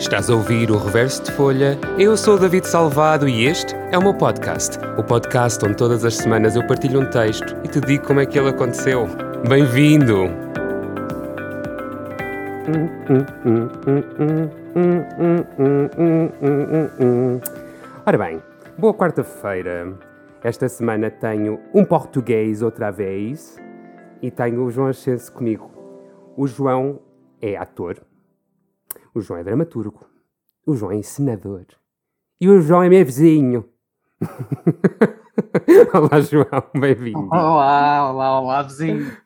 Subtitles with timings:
[0.00, 1.78] Estás a ouvir o Reverso de Folha?
[1.98, 4.78] Eu sou David Salvado e este é o meu podcast.
[4.98, 8.24] O podcast onde todas as semanas eu partilho um texto e te digo como é
[8.24, 9.06] que ele aconteceu.
[9.46, 10.24] Bem-vindo!
[18.06, 18.42] Ora bem,
[18.78, 19.92] boa quarta-feira.
[20.42, 23.58] Esta semana tenho um português outra vez
[24.22, 25.70] e tenho o João Ascenso comigo.
[26.38, 27.00] O João
[27.42, 27.98] é ator,
[29.14, 30.06] o João é dramaturgo,
[30.66, 31.64] o João é encenador
[32.40, 33.68] e o João é meu vizinho.
[35.94, 36.46] olá, João,
[36.78, 37.18] bem-vindo.
[37.18, 39.16] Olá, olá, olá, vizinho.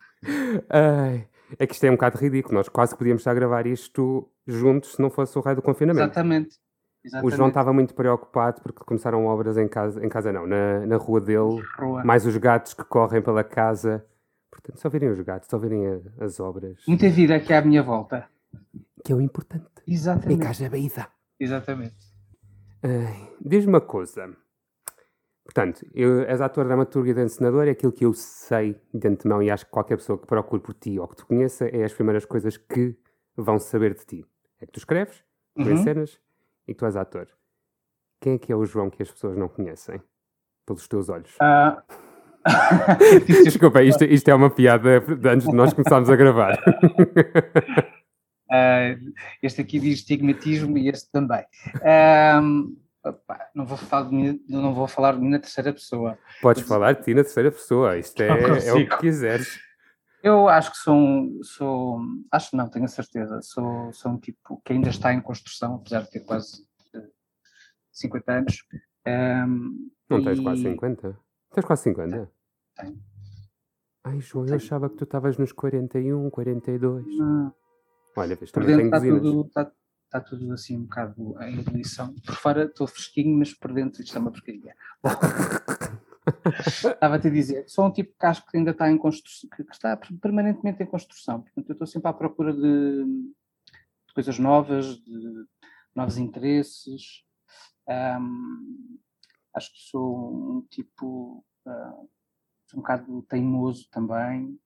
[0.71, 1.27] Ai,
[1.59, 2.55] é que isto é um bocado ridículo.
[2.55, 6.05] Nós quase podíamos estar a gravar isto juntos se não fosse o raio do confinamento.
[6.05, 6.57] Exatamente.
[6.57, 7.37] O Exatamente.
[7.37, 11.21] João estava muito preocupado porque começaram obras em casa, em casa não, na, na rua
[11.21, 12.03] dele, Rua.
[12.03, 14.05] mais os gatos que correm pela casa.
[14.51, 17.83] Portanto, só virem os gatos, só virem a- as obras, Muita vida aqui à minha
[17.83, 18.27] volta.
[19.05, 19.67] Que é o importante.
[19.87, 20.43] Exatamente.
[20.43, 21.07] casa vida.
[21.39, 21.95] Exatamente.
[23.41, 24.35] Diz-me uma coisa.
[25.45, 29.51] Portanto, eu, és ator, dramaturgo e encenador, é aquilo que eu sei de antemão e
[29.51, 32.25] acho que qualquer pessoa que procure por ti ou que te conheça é as primeiras
[32.25, 32.97] coisas que
[33.37, 34.27] vão saber de ti.
[34.59, 35.23] É que tu escreves,
[35.55, 35.73] tu Uhum.
[35.73, 36.19] encenas
[36.67, 37.29] e que tu és ator.
[38.21, 40.01] Quem é que é o João que as pessoas não conhecem?
[40.65, 41.37] Pelos teus olhos.
[41.41, 41.83] Ah.
[43.45, 46.59] Desculpa, isto, isto é uma piada de antes de nós começarmos a gravar.
[48.55, 48.97] Ah,
[49.43, 51.45] este aqui diz estigmatismo e este também.
[51.83, 56.17] Ahm, opá, não, vou falar de mim, não vou falar de mim na terceira pessoa.
[56.41, 57.99] Podes falar de ti na terceira pessoa.
[57.99, 58.29] Isto é,
[58.69, 59.59] é o que quiseres.
[60.23, 61.99] Eu acho que sou um, sou,
[62.31, 65.75] acho que não, tenho a certeza, sou, sou um tipo que ainda está em construção,
[65.75, 67.09] apesar de ter quase eh,
[67.93, 68.65] 50 anos.
[69.05, 71.19] Ahm, Não tens e- quase 50?
[71.53, 72.31] Tens quase 50?
[72.77, 72.99] Tenho.
[74.05, 77.05] Ai, João, eu achava que tu estavas nos 41, 42.
[77.19, 77.53] Não,
[78.17, 79.73] Olha, Por dentro está tudo, está,
[80.05, 82.15] está tudo assim um bocado em ebulição.
[82.25, 84.75] Por fora estou fresquinho, mas por dentro isto é uma porcaria.
[86.57, 89.97] Estava-te a dizer, sou um tipo que acho que ainda está em construção, que, está
[90.23, 91.43] permanentemente em construção.
[91.43, 95.45] Portanto, eu estou sempre à procura de, de coisas novas, de
[95.95, 97.25] novos interesses.
[97.89, 98.99] Ahm,
[99.55, 101.45] acho que sou um tipo
[102.71, 104.59] sou um bocado teimoso também.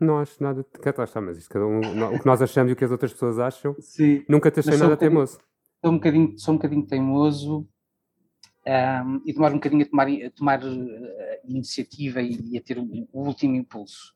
[0.00, 1.80] Não acho nada de catástrofe, mas isto cada um,
[2.14, 4.24] o que nós achamos e o que as outras pessoas acham, sim.
[4.28, 5.38] nunca te achei nada um teimoso.
[5.82, 7.68] sou um bocadinho, sou um bocadinho teimoso
[8.66, 12.84] ahm, e demoro um bocadinho a tomar, a tomar eh, iniciativa e, a ter o,
[13.12, 14.14] o último impulso.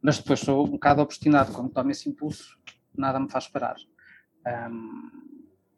[0.00, 1.52] Mas depois sou um bocado obstinado.
[1.52, 2.58] Quando tomo esse impulso,
[2.96, 3.76] nada me faz parar.
[4.46, 5.10] Ahm,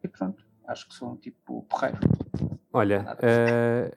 [0.02, 1.98] e pronto, acho que sou um tipo porreiro.
[2.72, 3.96] Olha, eh,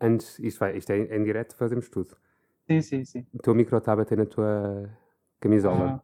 [0.00, 2.16] antes, isto, vai, isto é em direto, fazemos tudo.
[2.70, 3.26] Sim, sim, sim.
[3.34, 4.88] O teu micro está a bater na tua
[5.40, 6.00] camisola.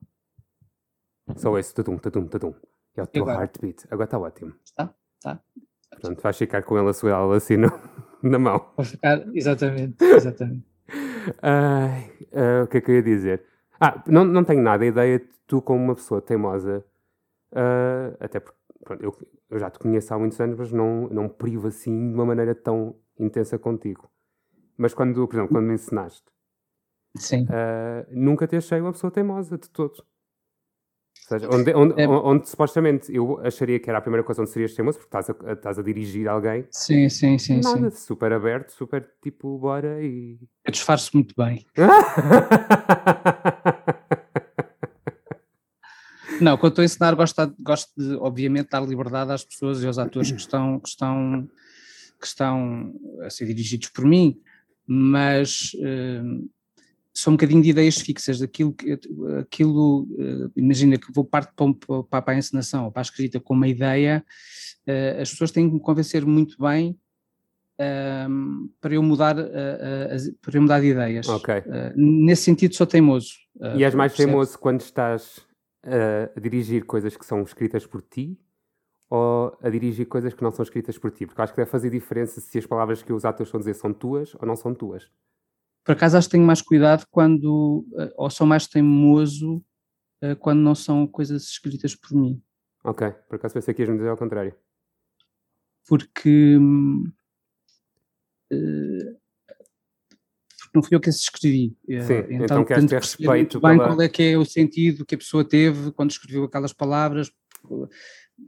[1.28, 2.54] Ah, Só esse, tadum, tadum, tadum.
[2.96, 3.38] É o teu agora?
[3.42, 3.86] heartbeat.
[3.88, 4.52] Agora está ótimo.
[4.64, 4.92] Está?
[5.16, 5.40] Está.
[5.90, 7.70] Portanto, vais ficar com ele a suar assim no-
[8.20, 8.72] na mão.
[8.76, 10.66] Vou ficar, exatamente, exatamente.
[11.40, 12.00] Ah,
[12.64, 13.44] o que é que eu ia dizer?
[13.80, 16.84] Ah, não, não tenho nada a ideia de tu como uma pessoa teimosa,
[17.54, 19.16] ah, até porque pronto, eu,
[19.50, 22.56] eu já te conheço há muitos anos, mas não, não privo assim de uma maneira
[22.56, 24.10] tão intensa contigo.
[24.76, 26.24] Mas quando, por exemplo, quando me ensinaste,
[27.16, 27.46] Sim.
[27.50, 29.94] ah, nunca te achei uma pessoa teimosa de todo.
[29.98, 34.50] Ou seja, onde, onde, É- onde supostamente eu acharia que era a primeira coisa onde
[34.50, 37.96] serias teimoso, porque estás a, estás a dirigir alguém, Sim, sim, sim, nada, sim.
[37.96, 40.38] super aberto, super tipo, bora e.
[40.64, 41.66] Eu disfarço muito bem.
[46.40, 49.86] Não, quando estou a ensinar, gosto, de- gosto de, obviamente, dar liberdade às pessoas e
[49.86, 51.48] aos atores que estão, que estão,
[52.20, 54.38] que estão a ser dirigidos por mim,
[54.86, 56.22] mas eh,
[57.16, 58.98] sou um bocadinho de ideias fixas, daquilo que,
[59.40, 63.40] aquilo, eh, imagina que vou parte para, um- para, a encenação ou para a escrita
[63.40, 64.24] com uma ideia,
[64.86, 66.98] eh, as pessoas têm que me convencer muito bem
[67.78, 71.26] ehm, para eu mudar, eh, as- para eu mudar de ideias.
[71.28, 71.54] ok.
[71.54, 73.30] Eh, nesse sentido sou teimoso.
[73.60, 74.16] E és mais percebes?
[74.32, 75.38] teimoso quando estás
[75.84, 78.38] uh, a dirigir coisas que são escritas por ti
[79.08, 81.26] ou a dirigir coisas que não são escritas por ti?
[81.26, 83.74] Porque acho que deve fazer diferença se as palavras que os atores estão a dizer
[83.74, 85.10] são tuas ou não são tuas.
[85.86, 89.64] Por acaso acho que tenho mais cuidado quando, eh, ou sou mais teimoso
[90.20, 92.42] eh, quando não são coisas escritas por mim.
[92.82, 94.52] Ok, por acaso pensei que ias me dizer ao contrário.
[95.86, 97.04] Porque, hum,
[98.50, 99.14] eh,
[100.58, 101.76] porque não fui eu que as escrevi.
[101.88, 105.14] Sim, então queres tento ter respeito bem pela- qual é que é o sentido que
[105.14, 107.30] a pessoa teve quando escreveu aquelas palavras.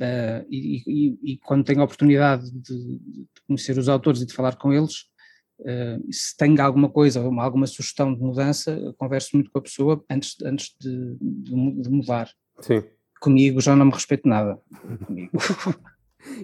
[0.00, 4.34] eh, e, e- e quando tenho a oportunidade de, de conhecer os autores e de
[4.34, 5.06] falar com eles,
[5.64, 9.62] eh, se tenho alguma coisa, ou alguma sugestão de mudança, eu converso muito com a
[9.62, 12.30] pessoa antes, antes de, de de mudar.
[12.60, 12.82] Sim.
[13.20, 14.60] comigo já não me respeito nada.
[15.06, 15.30] Comigo.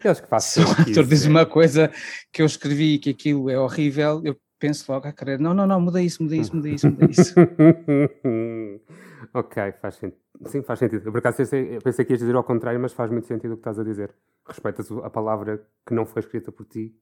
[0.02, 1.90] Eles que Se o ator diz uma coisa
[2.32, 5.80] que eu escrevi que aquilo é horrível, eu penso logo a querer, não, não, não,
[5.80, 7.34] muda isso, muda isso, muda isso, muda isso.
[9.34, 10.20] ok, faz sentido.
[10.46, 11.06] Sim, faz sentido.
[11.06, 13.56] Eu, por acaso pensei, pensei que ias dizer ao contrário, mas faz muito sentido o
[13.56, 14.14] que estás a dizer.
[14.46, 16.96] Respeitas a palavra que não foi escrita por ti,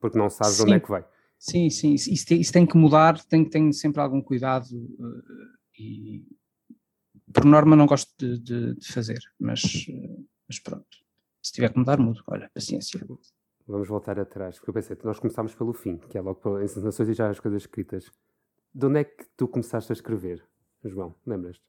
[0.00, 0.62] porque não sabes sim.
[0.62, 1.04] onde é que vai.
[1.38, 5.22] Sim, sim, isso tem, isso tem que mudar, tem, tem sempre algum cuidado uh,
[5.78, 6.24] e
[7.32, 10.86] por norma não gosto de, de, de fazer, mas, uh, mas pronto.
[11.42, 12.22] Se tiver que mudar, mudo.
[12.26, 12.98] Olha, paciência.
[13.68, 17.08] Vamos voltar atrás, porque eu pensei, nós começámos pelo fim, que é logo pelas encenações
[17.08, 18.10] e já as coisas escritas.
[18.74, 20.42] De onde é que tu começaste a escrever,
[20.84, 21.14] João?
[21.24, 21.62] Lembras-te?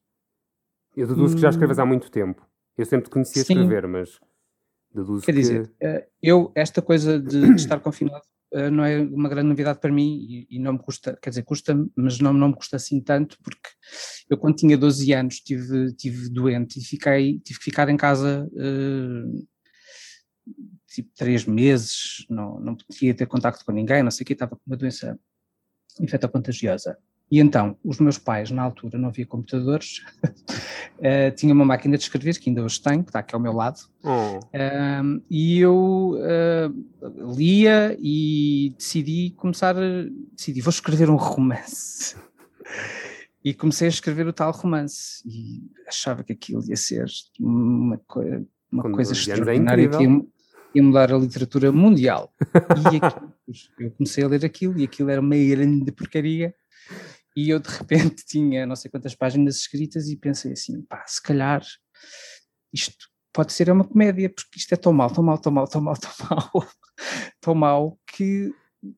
[0.96, 1.36] Eu deduzo hum...
[1.36, 1.88] que já escreves há hum.
[1.88, 2.44] muito tempo.
[2.76, 3.54] Eu sempre te conhecia Sim.
[3.54, 4.20] escrever, mas
[4.94, 5.38] deduzo Quer que...
[5.40, 9.92] dizer, eh, eu, esta coisa de estar confinado eh, não é uma grande novidade para
[9.92, 13.38] mim e, não me custa, quer dizer, custa mas não, não me custa assim tanto,
[13.44, 13.70] porque
[14.30, 18.50] eu quando tinha 12 anos tive, tive doente e fiquei, tive que ficar em casa
[18.54, 19.48] uh,
[20.88, 24.56] tipo três meses, não, não podia ter contacto com ninguém, não sei o que, estava
[24.56, 25.20] com uma doença
[26.00, 26.98] infectocontagiosa.
[27.30, 32.04] E então, os meus pais, na altura, não havia computadores, uh, tinha uma máquina de
[32.04, 34.38] escrever, que ainda hoje tenho, que está aqui ao meu lado, oh.
[34.38, 39.76] uh, e eu uh, lia e decidi começar,
[40.34, 42.16] decidi, vou escrever um romance.
[43.44, 47.06] e comecei a escrever o tal romance, e achava que aquilo ia ser
[47.42, 48.22] uma, co
[48.72, 50.22] uma coisa é extraordinária, que ia,
[50.76, 52.34] ia mudar a literatura mundial.
[52.94, 53.34] E aquilo,
[53.80, 56.56] eu comecei a ler aquilo, e aquilo era uma grande porcaria,
[57.38, 61.22] e eu de repente tinha não sei quantas páginas escritas e pensei assim, pá, se
[61.22, 61.64] calhar
[62.74, 65.80] isto pode ser uma comédia, porque isto é tão mal, tão mal, tão mal, tão
[65.80, 66.68] mal, tão mal,
[67.40, 68.52] tão mal, que,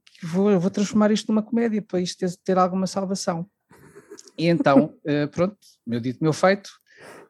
[0.06, 3.46] que vou, vou transformar isto numa comédia para isto ter, ter alguma salvação.
[4.38, 6.70] E então, uh, pronto, meu dito, meu feito,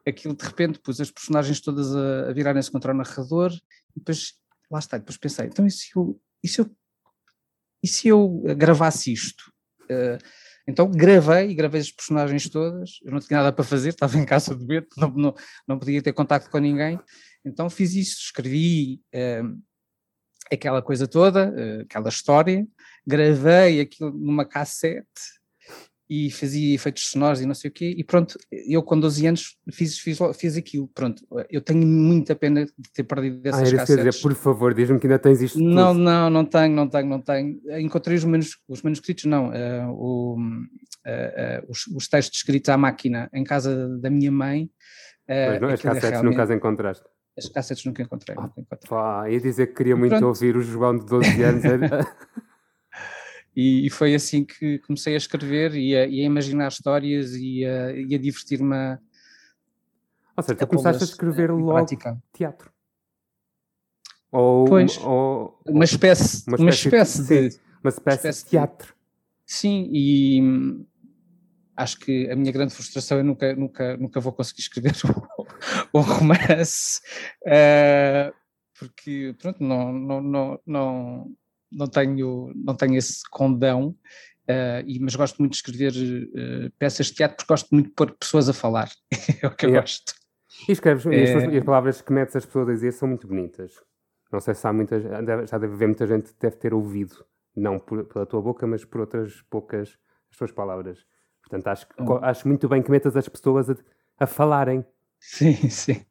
[0.08, 3.52] aquilo de repente pus as personagens todas a, a virarem-se contra o narrador,
[3.96, 4.36] e depois,
[4.70, 6.70] lá está, depois pensei, então e se eu, e se eu,
[7.82, 9.52] e se eu gravasse isto?
[9.86, 10.20] Uh,
[10.70, 13.00] então gravei e gravei as personagens todas.
[13.04, 15.36] Eu não tinha nada para fazer, estava em casa do Beto, não, não,
[15.68, 17.00] não podia ter contato com ninguém.
[17.44, 19.60] Então fiz isso, escrevi uh,
[20.52, 22.68] aquela coisa toda, uh, aquela história,
[23.06, 25.39] gravei aquilo numa cassete
[26.10, 29.58] e fazia efeitos sonoros e não sei o quê, e pronto, eu com 12 anos
[29.72, 34.06] fiz, fiz, fiz aquilo, pronto, eu tenho muita pena de ter perdido essas ah, cassetes.
[34.06, 36.04] Dizer, por favor, diz-me que ainda tens isto Não, tudo.
[36.04, 37.60] não, não tenho, não tenho, não tenho.
[37.80, 42.78] Encontrei os, manus, os manuscritos, não, uh, o, uh, uh, os, os, textos escritos à
[42.78, 44.68] máquina em casa da minha mãe.
[45.28, 46.32] Mas não, as cassetes realmente...
[46.32, 47.06] nunca as encontraste?
[47.38, 48.36] As cassetes nunca encontrei.
[48.36, 48.90] Ah, nunca encontrei.
[48.90, 50.26] Pá, ia dizer que queria muito pronto.
[50.26, 51.64] ouvir o João de 12 anos.
[53.56, 57.66] E, e, foi assim que comecei a escrever e a, e a imaginar histórias e
[57.66, 58.98] a, e a divertir-me.
[60.38, 62.18] Ou seja, tu começaste a escrever logo prática.
[62.32, 62.72] teatro.
[64.32, 68.50] Ou, pois, ou, uma espécie, uma espécie, uma espécie de, de, uma espécie, espécie de
[68.50, 68.88] teatro.
[68.88, 68.94] De,
[69.46, 70.86] sim, e hum,
[71.76, 74.94] acho que a minha grande frustração é nunca, nunca, nunca vou conseguir escrever
[75.94, 77.02] um, um romance,
[77.48, 78.34] uh,
[78.78, 81.36] porque pronto, não, não, não, não,
[81.72, 83.90] não tenho, não tenho esse condão,
[84.50, 87.94] uh, e, mas gosto muito de escrever uh, peças de teatro porque gosto muito de
[87.94, 88.90] pôr pessoas a falar,
[89.42, 90.14] é o que eu gosto.
[90.68, 91.54] E escreves, é...
[91.54, 93.74] e as palavras que metes as pessoas a dizer são muito bonitas.
[94.32, 97.80] Não sei se há muita já deve haver muita gente que deve ter ouvido, não
[97.80, 99.98] por, pela tua boca, mas por outras poucas
[100.30, 101.06] as tuas palavras.
[101.42, 102.20] Portanto, acho, hum.
[102.22, 103.76] acho muito bem que metas as pessoas a,
[104.20, 104.86] a falarem.
[105.20, 106.06] Sim, sim.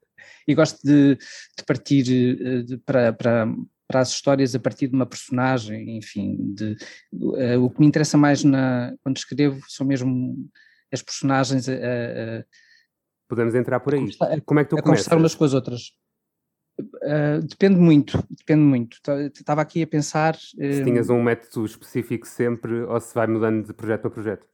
[0.47, 3.47] E gosto de, de partir de, para, para,
[3.88, 6.76] para as histórias a partir de uma personagem, enfim, de,
[7.12, 10.37] uh, o que me interessa mais na, quando escrevo são mesmo
[10.92, 12.45] as personagens a, a,
[13.28, 14.09] Podemos entrar por aí.
[14.45, 15.07] Como é que tu a começas?
[15.07, 15.92] umas com as outras.
[16.80, 18.99] Uh, depende muito, depende muito.
[19.35, 20.37] Estava aqui a pensar.
[20.37, 24.47] Se uh, tinhas um método específico sempre ou se vai mudando de projeto para projeto?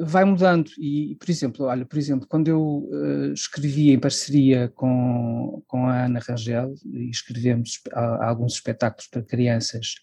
[0.00, 5.62] Vai mudando e, por exemplo, olha, por exemplo, quando eu uh, escrevi em parceria com,
[5.66, 7.80] com a Ana Rangel e escrevemos
[8.20, 9.94] alguns espetáculos para crianças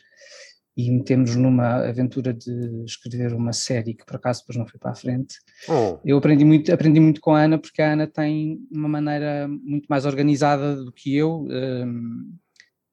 [0.78, 4.92] e metemos numa aventura de escrever uma série que por acaso depois não foi para
[4.92, 5.36] a frente.
[5.70, 5.98] Oh.
[6.04, 9.86] Eu aprendi muito, aprendi muito com a Ana porque a Ana tem uma maneira muito
[9.88, 12.38] mais organizada do que eu um, ehm,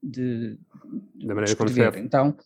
[0.03, 0.57] de,
[1.17, 1.93] da maneira de escrever.
[1.93, 2.37] Como então,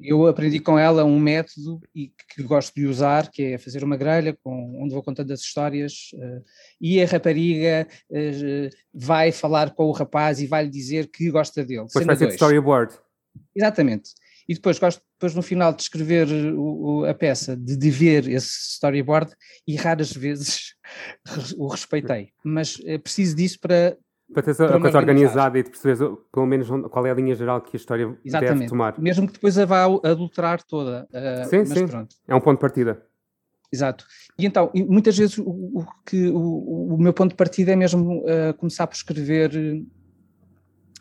[0.00, 3.96] eu aprendi com ela um método e que gosto de usar, que é fazer uma
[3.96, 6.42] grelha com, onde vou contando as histórias uh,
[6.80, 11.80] e a rapariga uh, vai falar com o rapaz e vai-lhe dizer que gosta dele.
[11.80, 12.94] Uma espécie de storyboard.
[13.54, 14.10] Exatamente.
[14.48, 18.28] E depois gosto, depois no final de escrever o, o, a peça, de, de ver
[18.28, 19.32] esse storyboard
[19.66, 20.74] e raras vezes
[21.56, 22.30] o respeitei.
[22.44, 23.96] Mas é preciso disso para.
[24.32, 27.60] Para ter a coisa organizada e de perceber pelo menos qual é a linha geral
[27.60, 28.58] que a história Exatamente.
[28.58, 28.98] deve tomar.
[28.98, 31.06] Mesmo que depois a vá adulterar toda.
[31.12, 31.86] Uh, sim, sim.
[31.86, 32.16] Pronto.
[32.26, 33.02] É um ponto de partida.
[33.72, 34.06] Exato.
[34.38, 38.20] E então, muitas vezes o, o que, o, o, meu ponto de partida é mesmo
[38.20, 39.50] uh, começar por escrever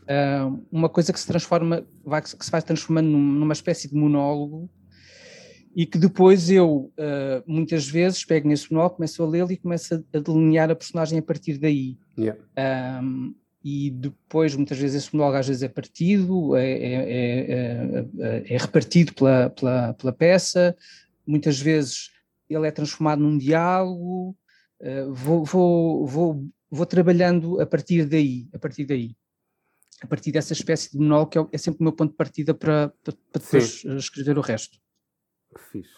[0.03, 4.69] uh, uma coisa que se transforma, vai, que se vai transformando numa espécie de monólogo
[5.75, 9.95] e que depois eu, uh, muitas vezes, pego nesse monólogo, começo a lê-lo e começo
[9.95, 11.97] a, delinear a personagem a partir daí.
[12.17, 12.39] Yeah.
[13.01, 18.53] Um, e depois, muitas vezes, esse monólogo às vezes é partido, é, é, é, é,
[18.53, 20.75] é repartido pela, pela, pela peça,
[21.25, 22.11] muitas vezes
[22.47, 24.37] ele é transformado num diálogo,
[24.79, 29.15] uh, vou, vou, vou, vou trabalhando a partir daí, a partir daí.
[30.01, 32.53] A partir dessa espécie de monólogo que é, é sempre o meu ponto de partida
[32.53, 33.95] para, para, para depois Sim.
[33.95, 34.82] escrever o resto.
[35.59, 35.95] Fixe.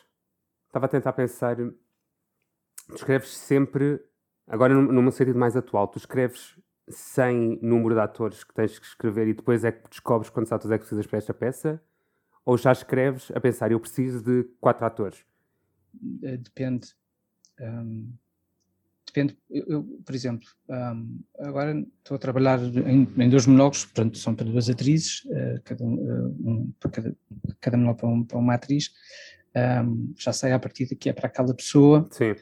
[0.67, 3.99] Estava a tentar pensar, tu escreves sempre,
[4.47, 8.85] agora num, num sentido mais atual, tu escreves sem número de atores que tens que
[8.85, 11.81] escrever e depois é que descobres quantos atores é que precisas para esta peça?
[12.45, 15.25] Ou já escreves a pensar, eu preciso de quatro atores?
[16.23, 16.93] Eh, depende.
[17.59, 18.13] Um,
[19.05, 24.17] depende, eu, eu, por exemplo, um, agora estou a trabalhar em, em, dois monólogos, portanto
[24.17, 27.15] são para duas atrizes, uh, cada, uh, um, cada,
[27.61, 28.91] cada monólogo para, um, para uma atriz,
[29.55, 32.07] um, já sei à partida que é para aquela pessoa.
[32.11, 32.35] Sim.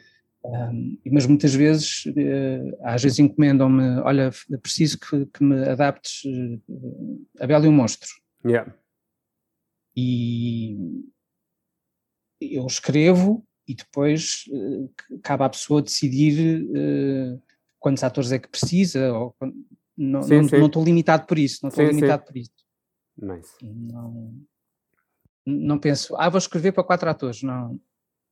[0.46, 4.30] Um, mas muitas vezes, uh, às vezes encomendam-me, olha,
[4.62, 8.10] preciso que, que me adaptes uh, a Bela e o Monstro.
[8.46, 8.76] Yeah.
[9.96, 10.78] E
[12.42, 14.92] eu escrevo e depois uh,
[15.22, 16.68] cabe à pessoa decidir
[17.80, 19.36] quantos atores é que precisa, ou,
[19.98, 20.58] não, sim, não, sim.
[20.58, 22.28] não estou limitado por isso, não estou limitado sim.
[22.28, 22.52] por isso.
[23.18, 23.54] Nice.
[23.62, 24.36] Não,
[25.46, 27.80] não penso, ah, vou escrever para quatro atores, não,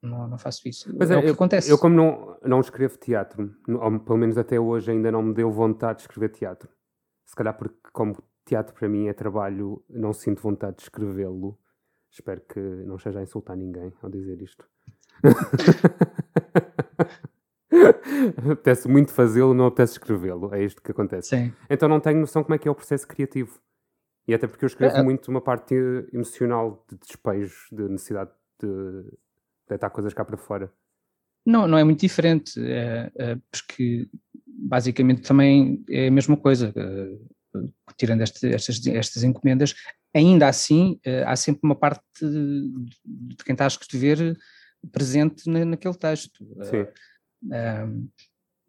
[0.02, 0.94] não, não faço isso.
[0.98, 1.70] Mas é, é o que eu, acontece.
[1.70, 5.52] Eu, como não, não escrevo teatro, ou pelo menos até hoje ainda não me deu
[5.52, 6.70] vontade de escrever teatro.
[7.26, 11.58] Se calhar porque, como teatro para mim é trabalho, não sinto vontade de escrevê-lo.
[12.10, 14.68] Espero que não esteja a insultar ninguém ao dizer isto.
[18.52, 20.54] apetece muito fazê-lo, não apetece escrevê-lo.
[20.54, 21.30] É isto que acontece.
[21.30, 21.54] Sim.
[21.70, 23.60] Então não tenho noção como é que é o processo criativo.
[24.32, 25.04] E até porque eu escrevo é, é.
[25.04, 25.76] muito uma parte
[26.14, 29.04] emocional de despejo, de necessidade de
[29.68, 30.72] deitar coisas cá para fora.
[31.46, 34.08] Não, não é muito diferente, é, é, porque
[34.48, 36.74] basicamente também é a mesma coisa.
[36.74, 37.60] É,
[37.98, 39.76] tirando este, estas, estas encomendas,
[40.16, 42.72] ainda assim é, há sempre uma parte de,
[43.04, 44.38] de quem está a escrever
[44.94, 46.48] presente na, naquele texto.
[46.64, 46.88] Sim.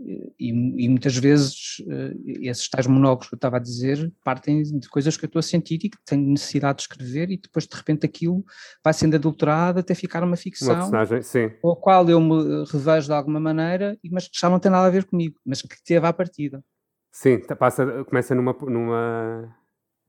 [0.05, 4.89] E, e, muitas vezes uh, esses tais monólogos que eu estava a dizer partem de
[4.89, 7.77] coisas que eu estou a sentir e que tenho necessidade de escrever e depois de
[7.77, 8.45] repente aquilo
[8.85, 11.07] vai sendo adulterado até ficar uma ficção uma
[11.61, 14.87] com a qual eu me revejo de alguma maneira mas que já não tem nada
[14.87, 16.63] a ver comigo, mas que teve à partida.
[17.11, 19.55] Sim, passa, começa numa, numa...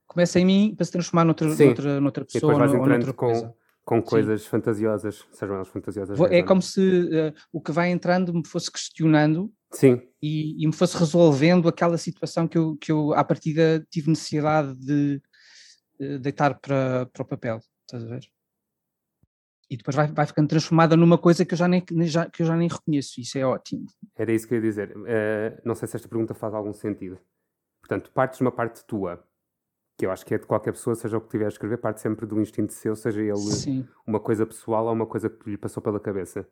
[0.06, 3.26] Começa em mim para se transformar noutra, noutra, noutra pessoa e depois vais noutra com,
[3.26, 4.48] coisa com coisas Sim.
[4.48, 6.18] fantasiosas, sejam elas fantasiosas.
[6.30, 10.00] É como se uh, o que vai entrando me fosse questionando Sim.
[10.22, 14.74] E, e, me fosse resolvendo aquela situação que eu, que eu à partida tive necessidade
[14.76, 15.20] de
[16.00, 18.22] uh, deitar para, para o papel, estás a ver?
[19.68, 22.46] E depois vai, vai ficando transformada numa coisa que eu, já nem, já, que eu
[22.46, 23.86] já nem reconheço, isso é ótimo.
[24.14, 24.96] Era isso que eu ia dizer.
[24.96, 27.18] Uh, não sei se esta pergunta faz algum sentido.
[27.80, 29.26] Portanto, partes de uma parte tua,
[29.98, 32.00] que eu acho que é de qualquer pessoa, seja o que tiver a escrever, parte
[32.00, 33.88] sempre do instinto seu, seja ele Sim.
[34.06, 36.46] uma coisa pessoal ou uma coisa que lhe passou pela cabeça.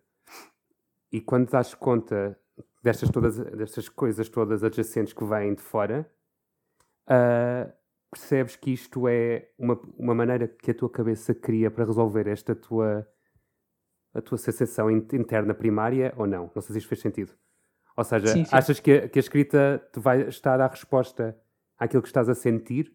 [1.13, 2.39] E quando das conta
[2.83, 6.11] destas, todas, destas coisas todas adjacentes que vêm de fora,
[7.07, 7.73] uh,
[8.11, 12.55] percebes que isto é uma, uma maneira que a tua cabeça cria para resolver esta
[12.55, 13.07] tua,
[14.13, 16.51] a tua sensação interna primária ou não?
[16.55, 17.33] Não sei se isto fez sentido.
[17.97, 18.55] Ou seja, sim, sim.
[18.55, 21.39] achas que a, que a escrita te vai estar à resposta
[21.79, 22.95] àquilo que estás a sentir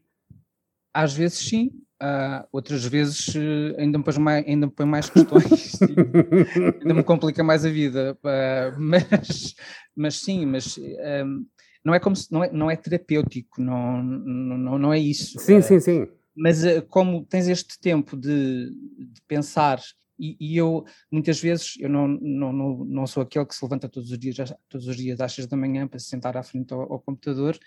[0.98, 1.68] às vezes sim,
[2.02, 5.80] uh, outras vezes uh, ainda, me põe mais, ainda põe mais questões,
[6.82, 9.56] ainda me complica mais a vida, uh, mas,
[9.96, 11.46] mas sim, mas um,
[11.86, 15.40] não é como se, não é, não é terapêutico, não, não, não é isso.
[15.40, 16.08] Sim, sim, sim.
[16.36, 19.80] Mas como tens este tempo de, de pensar
[20.20, 23.88] e, e, eu muitas vezes eu não, não, não, não sou aquele que se levanta
[23.88, 24.36] todos os dias
[24.68, 27.58] todos os dias às seis da manhã para se sentar à frente ao, ao computador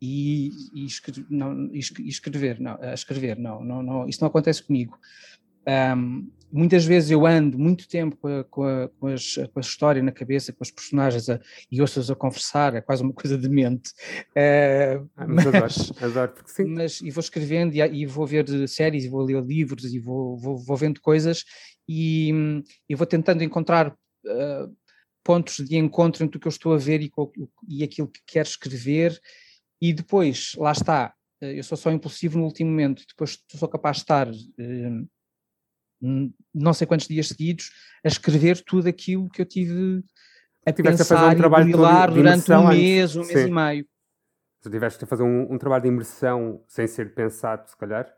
[0.00, 4.98] e, e, escrever, não, e escrever, não, escrever, não, não, não, isso não acontece comigo.
[5.66, 9.60] Um, muitas vezes eu ando muito tempo com a, com a, com as, com a
[9.60, 13.36] história na cabeça, com os personagens a, e ouço-os a conversar, é quase uma coisa
[13.36, 13.90] de mente.
[14.30, 16.64] Uh, ah, mas, mas, adoro, adoro, porque sim.
[16.66, 20.36] Mas, e vou escrevendo e, e, vou ver séries e vou ler livros e vou,
[20.36, 21.44] vou, vou vendo coisas
[21.88, 24.76] e, e vou tentando encontrar uh,
[25.24, 27.10] pontos de encontro entre o que eu estou a ver e,
[27.68, 29.20] e aquilo que quero escrever
[29.80, 34.02] e depois, lá está, eu sou só impulsivo no último momento, depois sou capaz de
[34.02, 35.08] estar uh,
[36.54, 37.70] não sei quantos dias seguidos
[38.04, 40.04] a escrever tudo aquilo que eu tive
[40.66, 43.16] a tiveste pensar a fazer um trabalho de durante um mês, antes.
[43.16, 43.48] um mês Sim.
[43.48, 43.86] e meio.
[44.62, 48.12] Tu tiveste a fazer um, um, trabalho de imersão sem ser pensado, se calhar?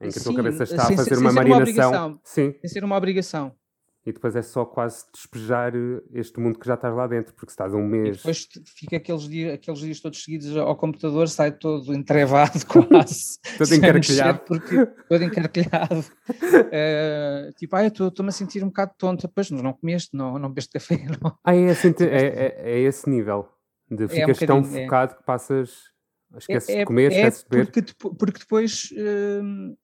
[0.00, 2.08] Em que a tua cabeça está a fazer sem uma marinação.
[2.08, 2.54] Uma Sim.
[2.60, 3.56] Sem ser uma obrigação
[4.04, 7.52] e depois é só quase despejar eh, este mundo que já estás lá dentro, porque
[7.52, 8.08] estás um mês.
[8.08, 13.38] E depois fica aqueles dias, aqueles dias todos seguidos ao computador, sai todo entrevado quase.
[13.56, 14.40] todo encarquilhado.
[14.40, 16.00] Porque, todo encarquilhado.
[16.00, 19.30] uh, tipo, ah, estou-me a sentir um bocado tonta.
[19.32, 20.96] Pois, não comeste, não, não bebeste café.
[21.22, 21.38] Não.
[21.44, 23.48] Ah, é, esse, é, é, é esse nível.
[23.88, 24.82] De ficas é um tão é.
[24.82, 25.92] focado que passas.
[26.36, 27.70] Esqueces é, de comer, esqueces de beber.
[27.70, 28.88] Porque, porque depois.
[28.92, 29.76] Uh,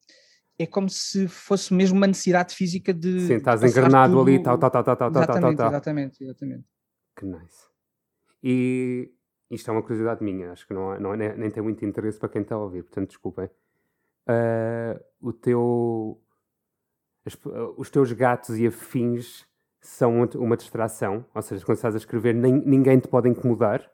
[0.59, 3.21] é como se fosse mesmo uma necessidade física de.
[3.21, 4.29] Sim, estás encarnado tudo...
[4.29, 5.69] ali, tal, tal, tal, tal, tal, exatamente, tal, tal.
[5.69, 6.65] Exatamente, exatamente.
[7.17, 7.69] Que nice.
[8.43, 9.13] E
[9.51, 12.19] isto é uma curiosidade minha, acho que não, é, não é, nem tem muito interesse
[12.19, 13.47] para quem está a ouvir, portanto, desculpem.
[14.29, 16.21] Uh, o teu.
[17.77, 19.47] Os teus gatos e afins
[19.81, 23.89] são uma distração, ou seja, quando estás a escrever, nem, ninguém te pode incomodar.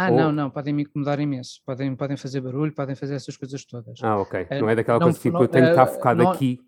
[0.00, 0.16] Ah, Ou...
[0.16, 1.60] não, não, podem me incomodar imenso.
[1.66, 3.98] Podem, podem fazer barulho, podem fazer essas coisas todas.
[4.00, 4.42] Ah, ok.
[4.42, 6.60] Uh, não é daquela não, coisa tipo, não, eu tenho que estar focado não, aqui.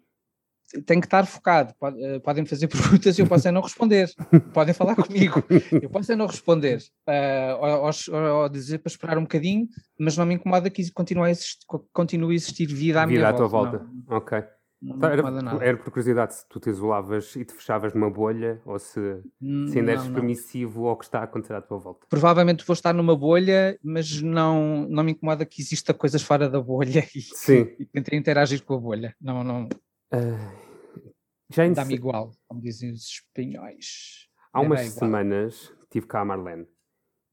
[0.85, 1.73] Tenho que estar focado.
[1.99, 4.11] Eh, podem fazer perguntas e eu posso é não responder.
[4.53, 5.45] podem falar comigo.
[5.81, 6.79] Eu posso é não responder.
[7.09, 11.29] Uh, ou, ou, ou, dizer para esperar um bocadinho, mas não me incomoda que continue
[11.29, 13.79] a existir, continue a existir vida à vida minha volta.
[13.79, 14.37] Vida à tua volta.
[14.39, 14.60] Ok.
[14.83, 18.63] Não então, era, era, por curiosidade se tu te isolavas e te fechavas numa bolha
[18.65, 19.23] ou se,
[19.69, 22.07] se ainda eres permissivo ao que está a acontecer à tua volta.
[22.09, 26.61] Provavelmente vou estar numa bolha, mas não, não me incomoda que exista coisas fora da
[26.63, 27.69] bolha e, Sim.
[27.79, 29.15] e tentei interagir com a bolha.
[29.21, 29.65] Não, não.
[30.15, 30.71] Uh,
[31.51, 34.29] já Dá-me igual, como dizem os espanhóis.
[34.51, 36.67] Há umas semanas tive cá a Marlene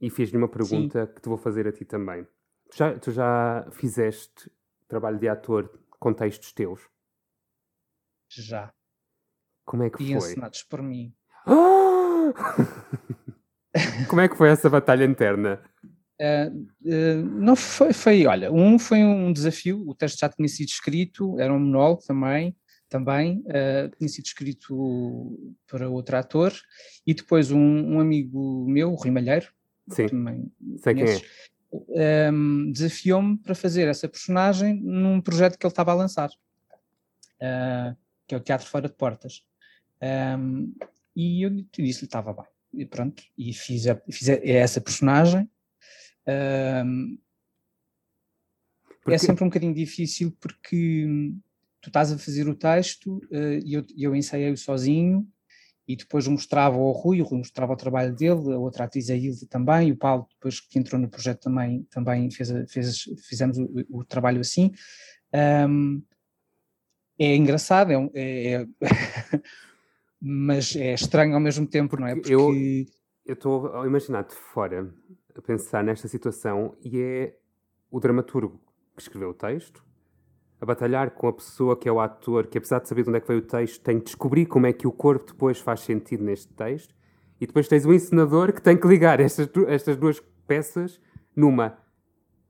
[0.02, 1.14] e fiz-lhe uma pergunta Sim.
[1.14, 2.28] que te vou fazer a ti também.
[2.70, 4.52] Tu já, tu já fizeste
[4.88, 6.82] trabalho de ator com textos teus?
[8.30, 8.72] Já.
[9.66, 10.16] Como é que e foi?
[10.16, 11.14] ensinados por mim.
[14.10, 15.62] Como é que foi essa batalha interna?
[16.20, 20.70] Uh, uh, não foi, foi, olha, um foi um desafio, o texto já tinha sido
[20.70, 22.56] escrito, era um monólogo também,
[22.90, 25.38] também uh, tinha sido escrito
[25.68, 26.52] para outro ator,
[27.06, 29.46] e depois um, um amigo meu, o Rui Malheiro,
[29.90, 31.30] Sim, também sei conheces, quem
[31.96, 32.32] é.
[32.32, 36.30] um, desafiou-me para fazer essa personagem num projeto que ele estava a lançar.
[37.40, 37.96] Uh,
[38.28, 39.44] que é o Teatro Fora de Portas.
[40.02, 40.74] Um,
[41.16, 42.46] e eu disse-lhe estava bem.
[42.74, 45.50] E pronto, e fiz, a, fiz a, essa personagem.
[46.86, 47.18] Um,
[49.02, 49.14] porque...
[49.14, 51.08] É sempre um bocadinho difícil porque
[51.82, 55.26] tu estás a fazer o texto uh, e eu, eu ensaiei-o sozinho
[55.88, 59.16] e depois mostrava ao Rui, o Rui mostrava o trabalho dele, a outra atriz a
[59.16, 63.70] Hilda também, o Paulo depois que entrou no projeto também, também fez, fez fizemos o,
[63.90, 64.74] o, trabalho assim.
[65.34, 66.04] Um,
[67.20, 68.68] é engraçado, é, é, é
[70.22, 72.16] mas é estranho ao mesmo tempo, não é?
[72.16, 72.54] Porque eu
[73.26, 74.94] estou a imaginar de fora,
[75.36, 77.38] a pensar nesta situação, e é
[77.92, 78.60] o dramaturgo
[78.96, 79.84] que escreveu o texto,
[80.60, 83.18] a batalhar com a pessoa que é o ator, que apesar de saber de onde
[83.18, 85.82] é que veio o texto, tem que descobrir como é que o corpo depois faz
[85.82, 86.96] sentido neste texto,
[87.40, 91.00] e depois tens o encenador que tem que ligar estas, estas duas peças
[91.36, 91.78] numa.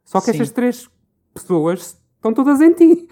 [0.05, 0.31] Só que Sim.
[0.31, 0.89] estas três
[1.33, 3.09] pessoas estão todas em ti.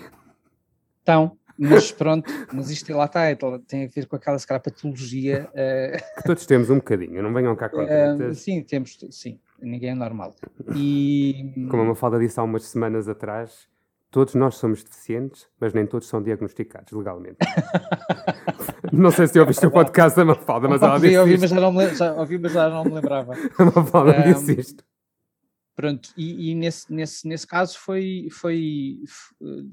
[0.99, 1.37] Estão.
[1.57, 3.35] Mas pronto, mas isto lá está, é,
[3.67, 5.49] tem a ver com aquela se patologia.
[5.51, 6.17] Uh...
[6.17, 9.95] Que todos temos um bocadinho, não venham cá com uh, Sim, temos, sim, ninguém é
[9.95, 10.35] normal.
[10.75, 11.65] E...
[11.69, 13.67] Como a Mafalda disse há umas semanas atrás,
[14.11, 17.37] todos nós somos deficientes, mas nem todos são diagnosticados legalmente.
[18.91, 21.71] não sei se ouviste o podcast da Mafalda, mas ela disse ouvi, Mas já não
[21.71, 23.33] me, já, ouvi, mas já não me lembrava.
[23.57, 24.83] a Mafalda um, disse isto.
[25.75, 29.03] Pronto, e, e, nesse, nesse, nesse caso foi, foi,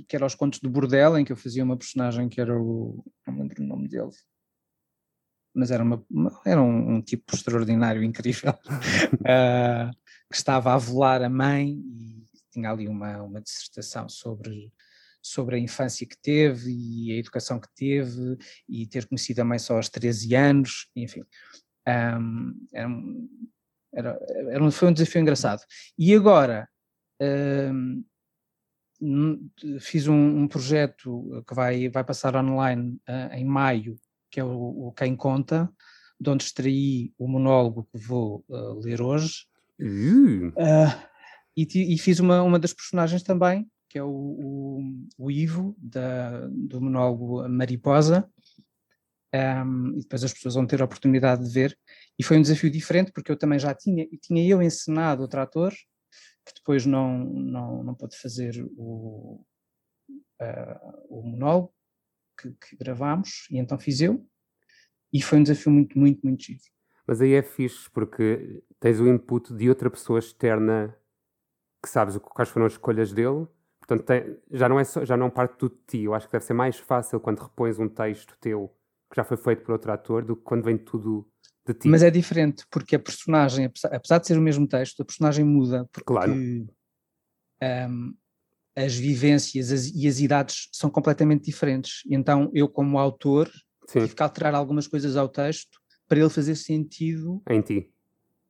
[0.08, 3.04] que era os contos do Bordel, em que eu fazia uma personagem que era o.
[3.24, 4.10] não me lembro o nome dele,
[5.54, 6.04] mas era, uma,
[6.44, 9.90] era um, um tipo extraordinário, incrível, uh,
[10.28, 14.72] que estava a velar a mãe e tinha ali uma, uma dissertação sobre,
[15.22, 18.36] sobre a infância que teve e a educação que teve
[18.68, 21.22] e ter conhecido a mãe só aos 13 anos, enfim.
[21.86, 23.28] Um, era um,
[23.94, 24.18] era,
[24.50, 25.62] era, foi um desafio engraçado.
[25.98, 26.68] E agora,
[27.20, 28.04] um,
[29.80, 33.96] fiz um, um, projeto que vai, vai passar online uh, em maio,
[34.30, 35.70] que é o, o, Quem Conta,
[36.20, 39.46] de onde extraí o monólogo que vou uh, ler hoje.
[39.80, 40.52] Uh.
[41.56, 44.82] E, e, fiz uma, uma das personagens também, que é o, o,
[45.18, 48.26] o Ivo, da, do monólogo Mariposa.
[49.34, 51.78] Um, e depois as pessoas vão ter a oportunidade de ver.
[52.22, 55.72] E foi um desafio diferente, porque eu também já tinha, tinha eu ensinado outro ator,
[56.46, 59.44] que depois não, não, não pôde fazer o,
[60.40, 61.74] uh, o monólogo
[62.40, 64.24] que, que gravámos, e então fiz eu,
[65.12, 66.60] e foi um desafio muito, muito, muito giro.
[67.04, 70.96] Mas aí é fixe, porque tens o input de outra pessoa externa
[71.82, 73.48] que sabes quais foram as escolhas dele,
[73.80, 76.04] portanto tem, já, não é só, já não parte tudo de ti.
[76.04, 78.72] Eu acho que deve ser mais fácil quando repões um texto teu
[79.10, 81.28] que já foi feito por outro ator do que quando vem tudo
[81.66, 81.88] de ti.
[81.88, 85.88] Mas é diferente, porque a personagem, apesar de ser o mesmo texto, a personagem muda,
[85.92, 86.32] porque claro.
[86.32, 88.14] um,
[88.74, 92.02] as vivências as, e as idades são completamente diferentes.
[92.10, 93.50] Então, eu, como autor,
[93.86, 94.00] Sim.
[94.00, 97.90] tive que alterar algumas coisas ao texto para ele fazer sentido em ti,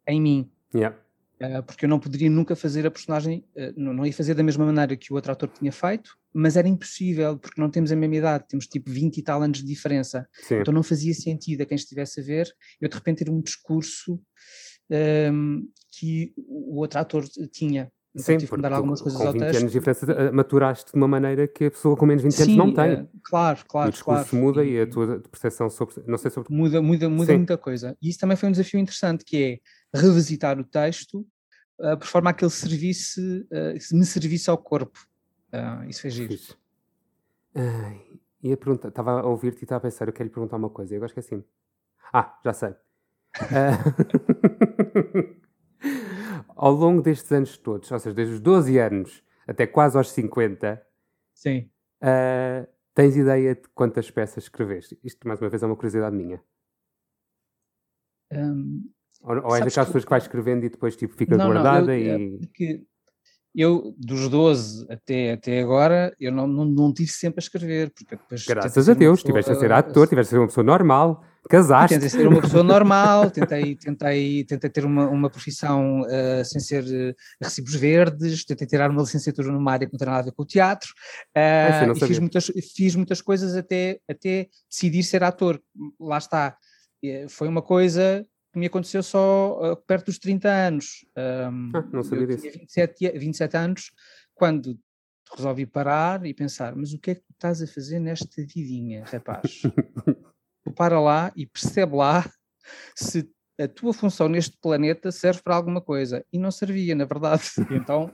[0.06, 0.50] em mim.
[0.74, 0.98] Yeah.
[1.42, 4.64] Uh, porque eu não poderia nunca fazer a personagem, uh, não, ia fazer da mesma
[4.64, 8.16] maneira que o outro ator tinha feito, mas era impossível, porque não temos a mesma
[8.16, 10.28] idade, temos tipo 20 e tal anos de diferença.
[10.34, 10.60] Sim.
[10.60, 12.48] Então não fazia sentido a quem estivesse a ver
[12.80, 14.20] eu de repente ter um discurso
[15.32, 17.90] um, que o outro ator tinha.
[18.14, 21.08] Então, Sim, tive dar algumas coisas com 20 anos de diferença eh, maturaste de uma
[21.08, 22.92] maneira que a pessoa com menos 20 Sim, anos não tem.
[22.92, 23.88] Uh, claro, claro.
[23.88, 24.44] o discurso claro.
[24.44, 25.94] muda e, e, a tua percepção sobre.
[26.06, 26.54] Não sei sobre.
[26.54, 27.96] Muda, muda, muda muita coisa.
[28.02, 29.36] E isso também foi um desafio interessante, que
[29.94, 31.26] é revisitar o texto
[31.82, 35.06] uh, por forma a que ele servisse, uh, me servisse ao corpo.
[35.52, 36.34] Uh, isso foi giro.
[37.54, 38.00] Ai,
[38.42, 40.94] ia perguntar, estava a ouvir-te e estava a pensar, eu quero lhe perguntar uma coisa,
[40.94, 41.44] eu agora esqueci-me.
[42.12, 42.74] Ah, já sei.
[46.56, 50.86] ao longo destes anos todos, ou seja, desde os 12 anos até quase aos 50,
[51.34, 51.70] Sim.
[52.94, 54.98] Tens ideia de quantas peças escreveste?
[55.02, 56.42] Isto, mais uma vez, é uma curiosidade minha.
[58.30, 58.90] Um,
[59.22, 61.94] ou, ou és daquelas pessoas que vais escrevendo e depois tipo, fica não, guardada não,
[61.94, 62.38] eu, e.
[62.38, 62.82] Porque
[63.54, 67.90] eu, dos 12 até, até agora, eu não, não, não tive sempre a escrever.
[67.90, 70.64] Porque depois Graças a Deus, pessoa, tiveste a ser ator, tiveste a ser uma pessoa
[70.64, 71.94] normal, casaste.
[71.94, 76.82] Tentei ser uma pessoa normal, tentei, tentei, tentei ter uma, uma profissão uh, sem ser
[76.84, 80.32] uh, recibos verdes, tentei tirar uma licenciatura numa área que não tem nada a ver
[80.32, 80.90] com o teatro.
[81.36, 85.60] Uh, e fiz muitas, fiz muitas coisas até, até decidir ser ator.
[86.00, 86.56] Lá está.
[87.28, 88.24] Foi uma coisa
[88.58, 91.06] me aconteceu só uh, perto dos 30 anos.
[91.16, 92.42] Um, ah, não sabia disso.
[92.42, 93.90] Tinha 27, 27 anos
[94.34, 94.78] quando
[95.34, 99.04] resolvi parar e pensar, mas o que é que tu estás a fazer nesta vidinha,
[99.04, 99.62] rapaz?
[100.76, 102.30] para lá e percebe lá
[102.94, 103.28] se
[103.60, 106.24] a tua função neste planeta serve para alguma coisa.
[106.32, 107.42] E não servia, na verdade.
[107.70, 108.12] Então,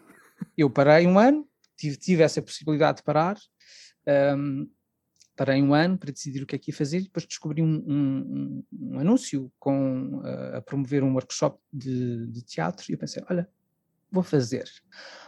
[0.57, 1.47] eu parei um ano,
[1.77, 3.37] tive, tive essa possibilidade de parar,
[4.37, 4.69] um,
[5.39, 7.85] parei um ano para decidir o que é que ia fazer e depois descobri um,
[7.87, 13.23] um, um anúncio com, uh, a promover um workshop de, de, teatro e eu pensei,
[13.31, 13.49] olha,
[14.11, 14.65] vou fazer.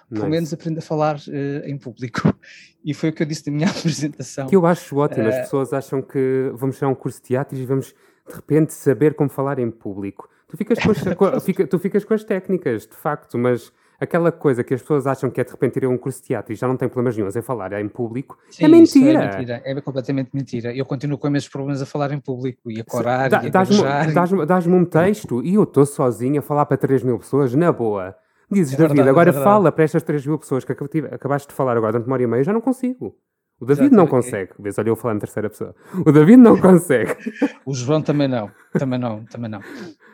[0.08, 0.30] Pelo nice.
[0.30, 2.20] menos aprendo a falar uh, em público.
[2.82, 4.46] E foi o que eu disse na minha apresentação.
[4.46, 5.28] Que eu acho ótimo.
[5.28, 7.94] As uh, pessoas acham que vamos tirar um curso de teatro e vamos,
[8.26, 10.26] de repente, saber como falar em público.
[10.48, 14.72] Tu ficas com as, tu ficas com as técnicas, de facto, mas aquela coisa que
[14.72, 16.66] as pessoas acham que é de repente ir a um curso de teatro e já
[16.66, 19.22] não tem problemas nenhum em falar em público, é Sim, é mentira.
[19.22, 19.62] é mentira.
[19.64, 20.74] É completamente mentira.
[20.74, 23.46] Eu continuo com os mesmos problemas a falar em público e a corar Dá, e
[23.48, 23.82] a Dás-me
[24.14, 27.70] dás dás um texto e eu estou sozinho a falar para 3 mil pessoas, na
[27.70, 28.16] boa.
[28.50, 31.54] Dizes, é David, verdade, agora é fala para estas 3 mil pessoas que acabaste de
[31.54, 33.16] falar agora durante uma hora e meia, eu já não consigo.
[33.60, 33.96] O David Exato.
[33.96, 34.52] não consegue.
[34.58, 35.74] Vês, olha eu falando em terceira pessoa.
[36.06, 37.14] O David não consegue.
[37.66, 38.50] o João também não.
[38.72, 39.60] Também não, também não.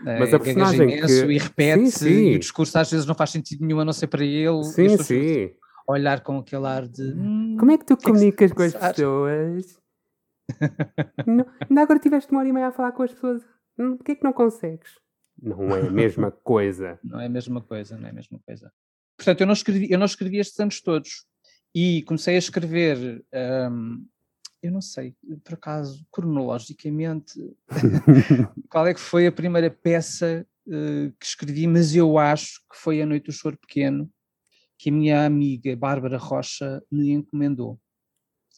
[0.02, 1.32] Mas a é, personagem imenso que...
[1.32, 2.32] e repete sim, sim.
[2.32, 4.64] e o discurso às vezes não faz sentido nenhum a não ser para ele.
[4.64, 5.50] Sim, sim.
[5.86, 7.02] Olhar com aquele ar de...
[7.02, 9.78] Hum, Como é que tu comunicas é que com as pessoas?
[11.24, 13.42] não, ainda agora tiveste uma hora e meia a falar com as pessoas.
[13.78, 14.98] Hum, Porquê é que não consegues?
[15.40, 16.98] Não é a mesma coisa.
[17.04, 18.72] Não é a mesma coisa, não é a mesma coisa.
[19.16, 21.24] Portanto, eu não escrevi, eu não escrevi estes anos todos.
[21.78, 23.22] E comecei a escrever,
[23.70, 24.02] um,
[24.62, 27.34] eu não sei, por acaso, cronologicamente,
[28.70, 33.02] qual é que foi a primeira peça uh, que escrevi, mas eu acho que foi
[33.02, 34.10] A Noite do Choro Pequeno,
[34.78, 37.78] que a minha amiga Bárbara Rocha me encomendou.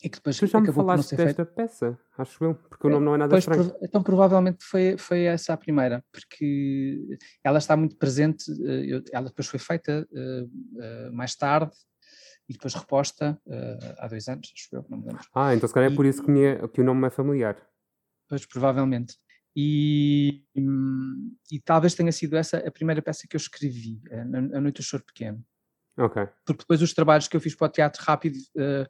[0.01, 1.55] E que depois tu já me falaste desta feito.
[1.57, 3.75] peça, acho eu, porque o nome não é nada pois, estranho.
[3.83, 9.49] Então provavelmente foi, foi essa a primeira, porque ela está muito presente, eh, ela depois
[9.49, 10.09] foi feita
[11.13, 11.73] mais tarde,
[12.49, 15.25] e depois reposta uh, há dois anos, acho eu, não me lembro.
[15.35, 17.57] Ah, então se calhar é por isso que, me que o nome é familiar.
[18.29, 19.17] Pois, provavelmente.
[19.55, 20.63] E, e,
[21.51, 25.05] e, talvez tenha sido essa a primeira peça que eu escrevi, A Noite do Choro
[25.05, 25.45] Pequeno.
[25.97, 26.29] Ok.
[26.47, 28.87] Porque depois os trabalhos que eu fiz para o Teatro Rápido uh,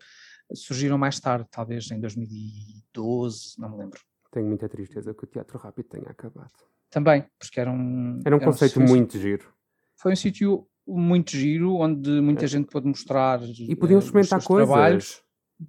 [0.55, 4.01] surgiram mais tarde, talvez em 2012, não me lembro.
[4.31, 6.53] Tenho muita tristeza que o Teatro Rápido tenha acabado.
[6.91, 8.21] Também, porque era um...
[8.25, 9.53] Era um conceito um, muito giro.
[9.97, 12.49] Foi um sítio muito giro, onde muita é.
[12.49, 14.69] gente pôde mostrar E podiam experimentar coisas.
[14.69, 15.23] Trabalhos.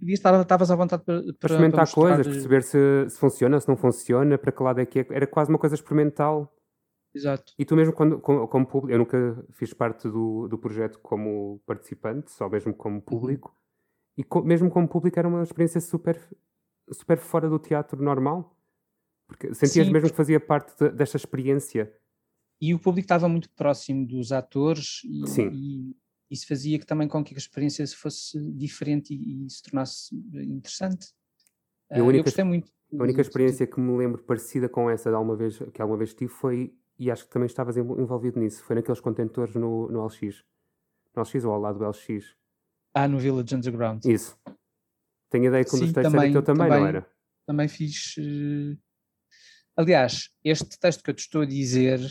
[0.07, 3.75] Estavas à vontade para, para, para experimentar para coisas, perceber se, se funciona, se não
[3.75, 5.07] funciona, para que lado é que é.
[5.09, 6.53] Era quase uma coisa experimental.
[7.13, 7.53] Exato.
[7.57, 11.59] E tu mesmo, quando, como, como público, eu nunca fiz parte do, do projeto como
[11.65, 13.01] participante, só mesmo como uhum.
[13.01, 13.55] público,
[14.15, 16.19] e co, mesmo como público era uma experiência super,
[16.91, 18.55] super fora do teatro normal.
[19.27, 21.91] Porque sentias Sim, mesmo que fazia parte de, desta experiência.
[22.61, 25.95] E o público estava muito próximo dos atores e, e
[26.29, 31.07] isso fazia que também com que a experiência fosse diferente e, e se tornasse interessante.
[31.89, 32.71] Uh, única, eu gostei muito.
[32.93, 36.13] A única experiência que me lembro parecida com essa de alguma vez, que alguma vez
[36.13, 38.63] tive foi e acho que também estavas envolvido nisso.
[38.63, 40.43] Foi naqueles contentores no, no LX.
[41.15, 42.35] No LX ou ao lado do LX?
[42.93, 44.03] Ah, no Village Underground.
[44.05, 44.37] Isso.
[45.29, 47.09] Tenho ideia que um dos textos também, era teu também, também, não era?
[47.45, 48.15] Também fiz.
[48.17, 48.77] Uh...
[49.77, 52.01] Aliás, este texto que eu te estou a dizer,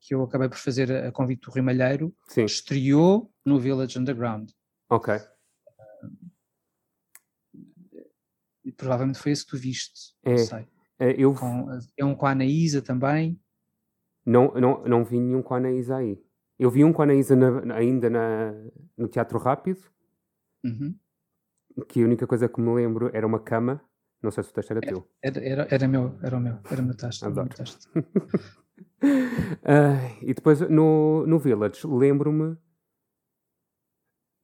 [0.00, 2.44] que eu acabei por fazer a convite do Rimalheiro, Sim.
[2.44, 4.50] estreou no Village Underground.
[4.88, 5.14] Ok.
[8.64, 10.14] E provavelmente foi esse que tu viste.
[10.24, 10.30] É.
[10.30, 10.68] Não sei.
[10.98, 11.34] Eh, eu...
[11.34, 13.40] Com, é um com a Anaísa também.
[14.24, 16.22] Não, não, não vi nenhum com a Anaísa aí.
[16.58, 18.52] Eu vi um com a Anaísa na, ainda na,
[18.96, 19.80] no Teatro Rápido.
[20.64, 20.94] Uhum.
[21.88, 23.82] Que a única coisa que me lembro era uma cama.
[24.22, 25.08] Não sei se o texto era, teu.
[25.22, 27.24] Era, era, era meu, era o meu, era o meu texto.
[27.24, 27.48] Adoro.
[27.48, 27.88] Meu texto.
[29.02, 32.56] uh, e depois no, no Village lembro-me.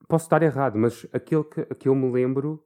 [0.09, 2.65] Posso estar errado, mas aquele que, que eu me lembro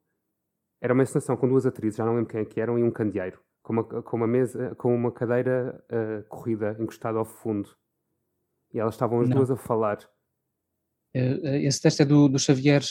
[0.81, 2.91] era uma encenação com duas atrizes, já não lembro quem é que eram, e um
[2.91, 7.71] candeeiro com uma, com uma mesa, com uma cadeira uh, corrida encostada ao fundo.
[8.73, 9.37] E elas estavam as Não.
[9.37, 9.99] duas a falar.
[11.15, 12.83] Uh, esse texto é do, do Xavier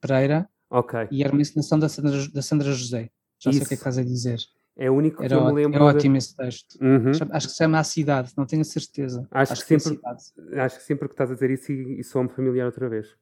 [0.00, 0.48] Pereira.
[0.70, 1.08] Ok.
[1.10, 3.10] E era uma encenação da Sandra, da Sandra José.
[3.38, 3.58] Já Isso.
[3.58, 4.38] sei o que é que estás a dizer.
[4.76, 5.78] É o único era que eu me lembro.
[5.78, 6.18] É ótimo de...
[6.18, 6.78] esse texto.
[6.80, 7.10] Uhum.
[7.10, 9.26] Acho que se chama A Cidade, não tenho a certeza.
[9.30, 12.04] Acho, acho que, que sempre, acho que sempre que estás a dizer isso e, e
[12.04, 13.16] sou-me familiar outra vez.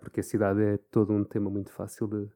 [0.00, 2.28] Porque a cidade é todo um tema muito fácil de.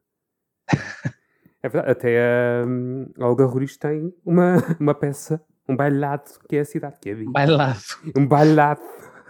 [1.64, 6.60] É verdade, até um, a Olga Ruiz tem uma, uma peça, um bailado, que é
[6.60, 7.78] a cidade que é Um bailado.
[8.16, 8.80] Um bailado.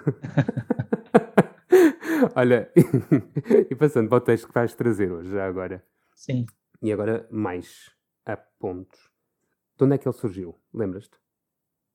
[2.35, 2.71] Olha,
[3.71, 5.85] e passando para o texto que vais trazer hoje, já agora.
[6.17, 6.47] Sim.
[6.83, 7.91] E agora mais
[8.27, 9.01] a pontos.
[9.79, 10.61] De onde é que ele surgiu?
[10.75, 11.17] Lembras-te?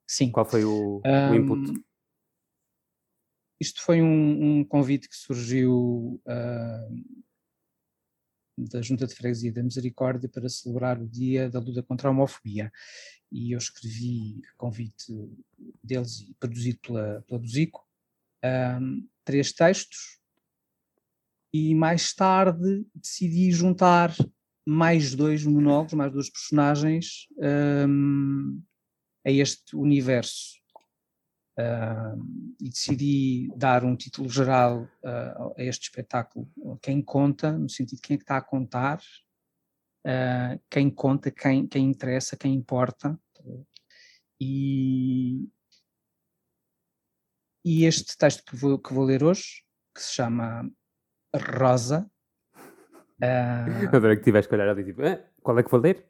[0.07, 0.31] Sim.
[0.31, 1.85] Qual foi o, um, o input?
[3.59, 7.05] Isto foi um, um convite que surgiu uh,
[8.57, 12.71] da Junta de Freguesia da Misericórdia para celebrar o Dia da Luta contra a Homofobia.
[13.31, 15.13] E eu escrevi convite
[15.83, 17.85] deles e produzido pela, pela Buzico,
[18.79, 20.17] um, três textos,
[21.53, 24.13] e mais tarde decidi juntar
[24.67, 27.27] mais dois monólogos, mais duas personagens
[27.87, 28.61] um,
[29.25, 30.57] a este universo
[31.59, 36.47] Uh, e decidi dar um título geral uh, a este espetáculo.
[36.83, 39.01] Quem conta, no sentido de quem é que está a contar,
[40.05, 43.19] uh, quem conta, quem, quem interessa, quem importa.
[44.39, 45.49] E,
[47.65, 49.63] e este texto que vou, que vou ler hoje,
[49.95, 50.69] que se chama
[51.35, 52.07] Rosa.
[53.21, 53.95] Uh...
[53.95, 56.05] Adorei que tiveste que olhar ali tipo, ah, qual é que vou ler?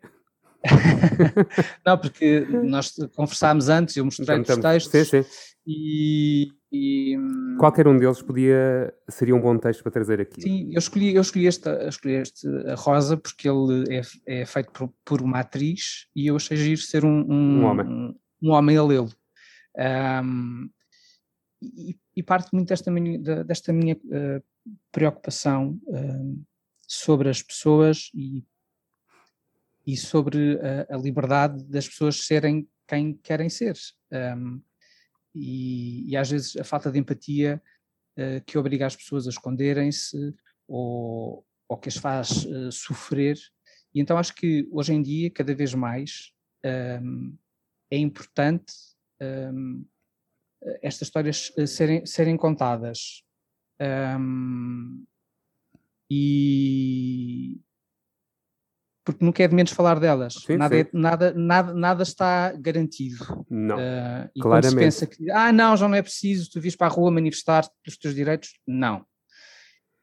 [1.86, 5.30] não, porque nós conversámos antes, eu mostrei os textos sim, sim.
[5.66, 7.16] E, e,
[7.60, 10.42] Qualquer um deles podia seria um bom texto para trazer aqui.
[10.42, 14.02] Sim, eu escolhi, eu escolhi, esta, escolhi este, a Rosa porque ele é,
[14.42, 17.88] é feito por, por, uma atriz e eu achei giro ser um, um, um homem.
[17.88, 19.12] Um, um homem a lê-lo.
[20.24, 20.70] Um,
[21.62, 24.44] e, e, parte muito desta minha, desta minha uh,
[24.92, 26.46] preocupação uh,
[26.88, 28.44] sobre as pessoas e
[29.88, 33.78] e sobre a, a, liberdade das pessoas serem quem querem ser.
[34.12, 34.62] Um,
[35.34, 37.62] e, e, às vezes a falta de empatia
[38.18, 40.36] uh, que obriga as pessoas a esconderem-se
[40.68, 43.38] ou, ou, que as faz uh, sofrer.
[43.96, 46.34] E então acho que hoje em dia, cada vez mais,
[47.02, 47.38] um,
[47.90, 48.74] é importante
[49.22, 49.86] um,
[50.82, 53.24] estas histórias eh, serem, serem contadas.
[54.20, 55.06] Um,
[56.10, 57.60] e,
[59.08, 60.34] porque nunca é de menos falar delas.
[60.34, 60.82] Sim, nada, sim.
[60.82, 63.46] É, nada, nada, nada está garantido.
[63.50, 63.78] Não.
[63.78, 64.44] Uh, e claramente.
[64.44, 67.10] quando se pensa que, ah, não, já não é preciso, tu vis para a rua
[67.10, 69.06] manifestar-te dos teus direitos, não.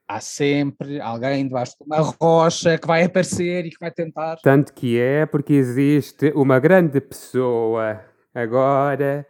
[0.08, 4.36] Há sempre alguém debaixo de uma rocha que vai aparecer e que vai tentar.
[4.42, 8.02] Tanto que é porque existe uma grande pessoa
[8.34, 9.26] agora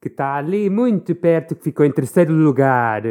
[0.00, 3.02] que está ali muito perto, que ficou em terceiro lugar,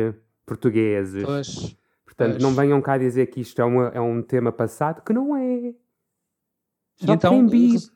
[0.46, 1.24] portugueses.
[1.26, 1.78] Pois,
[2.16, 5.36] Portanto, não venham cá dizer que isto é, uma- é um tema passado, que não
[5.36, 5.74] é.
[6.98, 7.74] Só então quem vive.
[7.76, 7.92] res-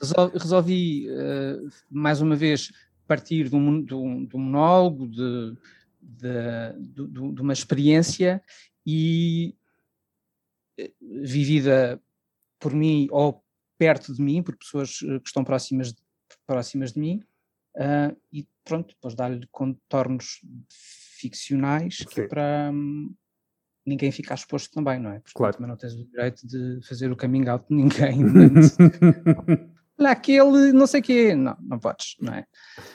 [0.00, 1.58] resol- resolvi, eh,
[1.90, 2.70] mais uma vez,
[3.06, 5.56] partir de um, de um- de um monólogo, de,
[6.00, 8.42] de, uma experiência
[8.84, 9.54] e
[10.78, 12.00] eh, vivida
[12.60, 13.42] por mim ou
[13.78, 16.02] perto de mim, por pessoas eh, que estão próximas, de-
[16.46, 17.22] próximas de mim,
[17.76, 20.40] ah, e pronto, depois dar-lhe contornos
[21.22, 23.14] ficcionais que é para hum,
[23.86, 25.20] ninguém ficar exposto também, não é?
[25.20, 25.54] Porque Claro.
[25.54, 28.22] também não tens o direito de fazer o coming out de ninguém.
[29.98, 31.34] Olha, aquele não sei o quê.
[31.34, 32.46] Não, não podes, não é?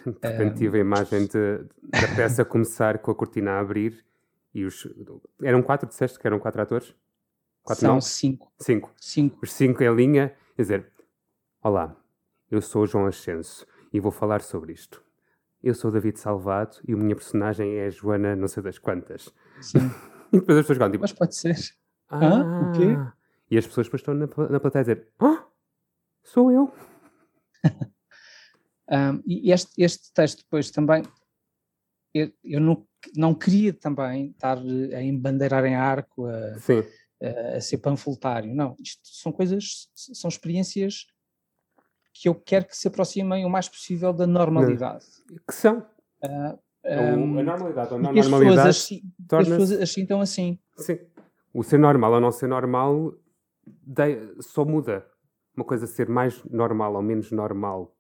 [0.06, 4.06] De repente tive a imagem de- da peça começar com a cortina a abrir
[4.54, 4.88] e os.
[5.42, 6.94] Eram quatro, disseste que eram quatro atores?
[7.64, 8.02] Quatro São não?
[8.02, 8.52] cinco.
[8.60, 8.94] Cinco.
[9.00, 9.40] Cinco.
[9.42, 10.36] Os cinco em linha.
[10.56, 10.92] Quer dizer,
[11.62, 11.96] olá,
[12.50, 15.04] eu sou o João Ascenso e vou falar sobre isto.
[15.64, 18.78] Eu sou o David Salvado e a minha personagem é a Joana, não sei das
[18.78, 19.30] quantas.
[19.62, 19.80] Sim.
[20.32, 21.56] E depois as pessoas ficam tipo, Mas pode ser.
[22.10, 22.58] ah, Hã?
[22.62, 22.98] O quê?
[23.50, 25.46] E as pessoas depois estão na, na plateia a dizer, ah,
[26.24, 26.72] sou eu.
[28.90, 31.04] Ahm, e este, este texto depois também,
[32.14, 36.56] eu, eu não, não queria também estar a embandeirar em arco, a,
[37.22, 38.54] a- a ser panfletário.
[38.56, 41.08] Não, isto são coisas, são experiências
[42.22, 45.06] que eu quero que se aproximem o mais possível da normalidade.
[45.48, 45.86] que são.
[46.24, 49.48] Ah, O- ahm, a normalidade ou e não que as pessoas, normalidade assim, que as
[49.48, 50.60] pessoas assim estão assim.
[50.78, 51.00] Sim.
[51.54, 53.14] O ser normal ou não ser normal
[53.66, 55.06] dei- só muda.
[55.56, 57.96] Uma coisa ser mais normal ou menos normal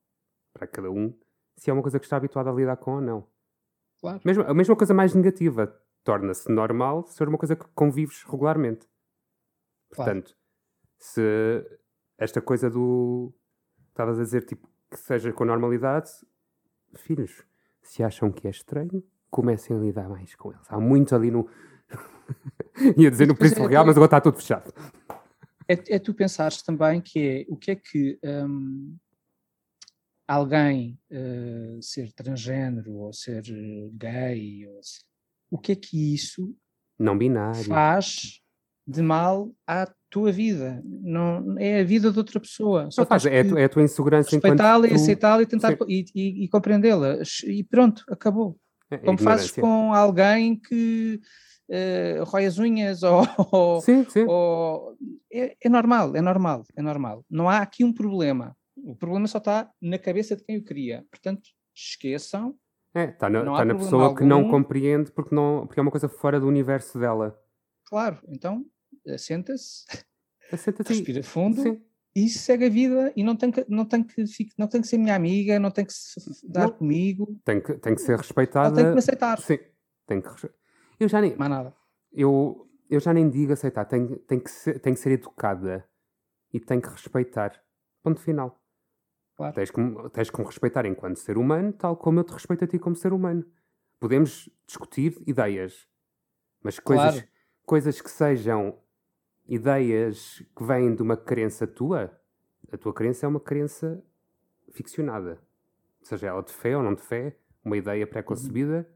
[0.53, 1.13] para cada um,
[1.55, 3.27] se é uma coisa que está habituado a lidar com ou não.
[3.99, 4.21] Claro.
[4.23, 8.87] Mesmo, a mesma coisa mais negativa torna-se normal se for uma coisa que convives regularmente.
[9.91, 10.11] Claro.
[10.11, 10.37] Portanto,
[10.99, 11.21] se
[12.17, 13.33] esta coisa do.
[13.97, 16.11] Estavas a dizer tipo, que seja com normalidade,
[16.93, 17.43] filhos,
[17.81, 20.67] se acham que é estranho, comecem a lidar mais com eles.
[20.69, 21.49] Há muito ali no.
[22.95, 24.71] Ia dizer no Príncipe é- Real, mas agora está tudo fechado.
[25.67, 28.95] É, é tu pensares também que é o que é que hum,
[30.27, 34.79] alguém eh, ser transgênero ou ser eh, gay, ou
[35.49, 36.55] o que é que isso
[36.99, 37.63] Não binário.
[37.63, 38.43] faz
[38.85, 40.81] de mal à tua vida?
[40.85, 42.89] Não, é a vida de outra pessoa.
[42.91, 45.77] Só Não faz, é, é a tua insegurança respeitá-la e aceitá-la e tentar Sim.
[45.87, 47.17] e, e- e compreendê-la.
[47.45, 48.57] E pronto, acabou.
[48.89, 51.19] É, é Como fazes com alguém que
[51.69, 54.25] eh, rói as unhas ou, ou- Sim, sim.
[54.27, 54.95] ou-
[55.31, 57.25] é, é normal, é normal, é normal.
[57.29, 58.55] Não há aqui um problema.
[58.77, 61.03] O problema só está na cabeça de quem o cria.
[61.11, 61.41] Portanto,
[61.75, 62.55] esqueçam.
[62.95, 64.51] É, está na, tá na pessoa que não algum.
[64.51, 67.37] compreende porque, não, porque é uma coisa fora do universo dela.
[67.85, 68.65] Claro, então
[69.17, 69.85] senta-se,
[70.51, 70.97] Assenta-te aí.
[70.99, 71.81] respira fundo Sim.
[72.15, 74.23] e segue a vida e não tem que, não tem que,
[74.57, 76.71] não tem que ser minha amiga, não tem que se dar Não.
[76.73, 78.75] comigo, Tem que, tem que ser ela respeitada.
[78.75, 79.39] tem que me aceitar.
[79.39, 79.59] Sim.
[80.07, 80.29] Tem que
[80.99, 81.75] Eu já nem, Mais nada.
[82.11, 83.85] eu, eu já nem digo aceitar.
[83.85, 85.87] Tem, tem, que ser, tem que ser educada
[86.53, 87.61] e tem que respeitar.
[88.01, 88.59] Ponto final.
[89.35, 89.53] Claro.
[89.53, 89.81] Tens que,
[90.13, 92.95] tens que me respeitar enquanto ser humano, tal como eu te respeito a ti como
[92.95, 93.45] ser humano.
[93.99, 95.87] Podemos discutir ideias,
[96.63, 97.27] mas coisas, Claro.
[97.63, 98.79] coisas que sejam
[99.47, 102.11] ideias que vêm de uma crença tua,
[102.71, 104.03] a tua crença é uma crença
[104.71, 105.39] ficcionada.
[106.01, 108.87] Seja ela de fé ou não de fé, uma ideia pré-concebida,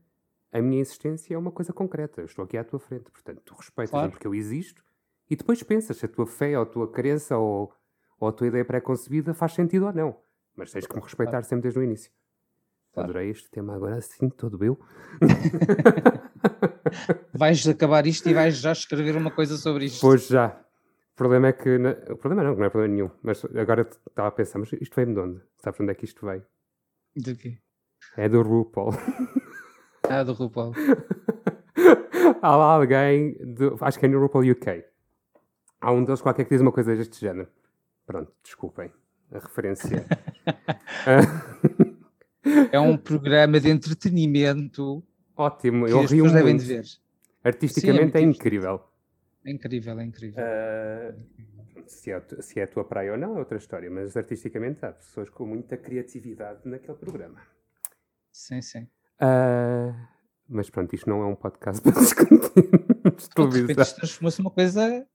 [0.52, 2.22] a minha existência é uma coisa concreta.
[2.22, 3.10] Eu estou aqui à tua frente.
[3.12, 4.12] Portanto, tu respeitas-me Claro.
[4.12, 4.84] porque eu existo
[5.30, 7.74] e depois pensas se a tua fé ou a tua crença ou,
[8.20, 10.18] ou a tua ideia pré-concebida faz sentido ou não.
[10.56, 12.12] Mas tens que me respeitar sempre desde o início.
[12.94, 13.10] Claro.
[13.10, 14.78] Adorei este tema agora assim, todo eu.
[17.34, 20.02] Vais acabar isto e vais já escrever uma coisa sobre isto.
[20.02, 20.48] Pois já.
[21.14, 21.78] O problema é que.
[21.78, 23.10] na- O problema não, não é problema nenhum.
[23.22, 25.42] Mas agora estava a pensar, mas isto veio de onde?
[25.58, 26.44] Sabes onde é que isto veio?
[27.16, 27.58] De quê?
[28.18, 28.94] É do RuPaul.
[30.10, 30.74] Ah, do RuPaul.
[32.42, 34.84] Há lá alguém, do, acho que é no RuPaul UK.
[35.80, 37.48] Há um deles qualquer que diz uma coisa deste género.
[38.06, 38.92] Pronto, desculpem
[39.32, 40.06] a referência.
[42.72, 45.04] É um programa de entretenimento
[45.36, 46.66] ótimo, eu rio pessoas devem muito.
[46.66, 46.86] de ver.
[47.44, 48.82] Artisticamente Sim, é, é muito incrível.
[49.46, 50.44] É incrível, é incrível.
[50.44, 51.14] Ah,
[51.88, 54.92] se, é, se é a tua praia ou não é outra história, mas artisticamente há
[54.92, 57.42] pessoas com muita criatividade naquele programa.
[58.32, 58.88] Sim, sim.
[59.20, 59.94] Ah,
[60.48, 63.84] mas pronto, isto não é um podcast para discutir de Pronto, de repente televisão.
[63.84, 65.08] isto transformou-se numa coisa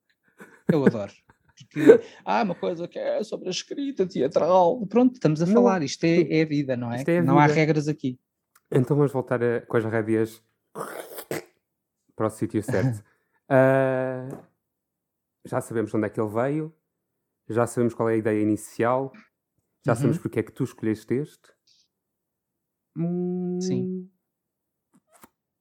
[0.68, 1.12] que eu adoro.
[1.57, 4.86] Porque, ah, uma coisa que é sobre a escrita teatral.
[4.88, 5.82] Pronto, estamos a Não, falar.
[5.82, 7.03] Isto é, é a vida, não é?
[7.07, 7.55] É a não há vida.
[7.61, 8.18] regras aqui.
[8.70, 10.42] Então vamos voltar a- com as rédeas
[12.14, 13.04] para o sítio certo.
[13.48, 14.28] Ah,
[15.44, 16.74] já sabemos onde é que ele veio,
[17.48, 19.12] já sabemos qual é a ideia inicial,
[19.84, 19.96] já Uhum.
[19.96, 21.48] sabemos porque é que tu escolheste este.
[23.60, 24.10] Sim.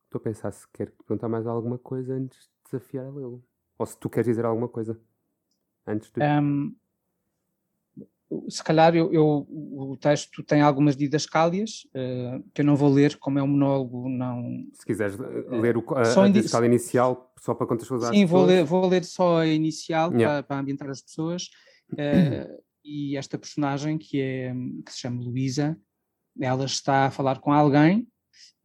[0.05, 3.45] Estou a pensar se quer perguntar mais alguma coisa antes de desafiar a lê-lo.
[3.77, 4.99] Ou se tu queres dizer alguma coisa
[5.85, 6.19] antes de.
[6.23, 6.75] Um,
[8.49, 13.17] se calhar eu, eu, o texto tem algumas didascálias uh, que eu não vou ler,
[13.17, 14.65] como é um monólogo, não.
[14.73, 18.87] Se quiseres ler o, a, a didascália inicial, só para contextualizar Sim, vou ler, vou
[18.87, 20.27] ler só a inicial yeah.
[20.27, 21.49] para, para, ambientar as pessoas.
[21.93, 24.53] Uh, e esta personagem, que, é,
[24.85, 25.77] que se chama Luísa,
[26.39, 28.07] ela está a falar com alguém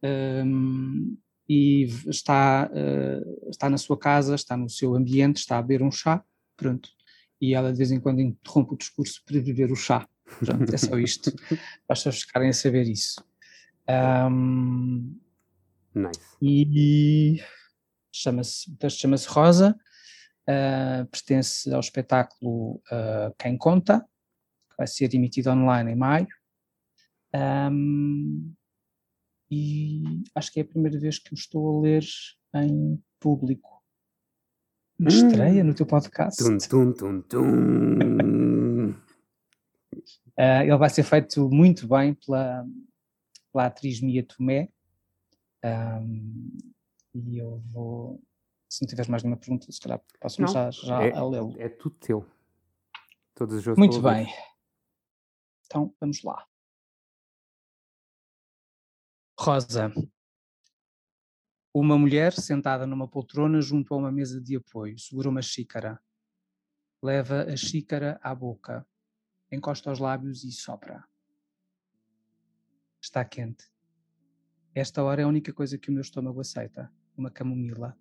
[0.03, 5.83] um, e está, uh, está na sua casa, está no seu ambiente, está a beber
[5.83, 6.23] um chá,
[6.57, 6.89] pronto
[7.41, 10.07] e ela de vez em quando interrompe o discurso para beber o chá.
[10.39, 11.31] Pronto, é só isto,
[11.87, 13.21] pessoas ficarem a saber isso.
[13.89, 15.19] Um,
[15.93, 16.21] nice.
[16.41, 17.43] E
[18.13, 19.77] chama-se, chama-se Rosa,
[20.47, 23.99] uh, pertence ao espetáculo uh, Quem Conta,
[24.69, 26.27] que vai ser emitido online em maio.
[27.33, 28.53] Um,
[29.49, 32.05] e acho que é a primeira vez que o estou a ler
[32.55, 33.80] em público.
[35.01, 36.43] Uma estreia no teu podcast.
[36.43, 38.89] Tum, tum, tum, tum.
[38.91, 38.93] uh,
[40.61, 42.63] ele vai ser feito muito bem pela,
[43.51, 44.69] pela atriz Mia Tomé.
[45.65, 46.55] Um,
[47.15, 48.21] e eu vou.
[48.69, 51.55] Se não tiveres mais nenhuma pergunta, se calhar posso começar já é, a lê-lo.
[51.57, 52.29] É tudo teu.
[53.33, 54.31] Todos os Muito bem.
[55.65, 56.45] Então, vamos lá.
[59.39, 59.91] Rosa,
[61.73, 65.99] uma mulher sentada numa poltrona junto a uma mesa de apoio segura uma xícara.
[67.01, 68.85] Leva a xícara à boca,
[69.51, 71.03] encosta os lábios e sopra.
[73.01, 73.71] Está quente.
[74.75, 77.97] Esta hora é a única coisa que o meu estômago aceita: uma camomila.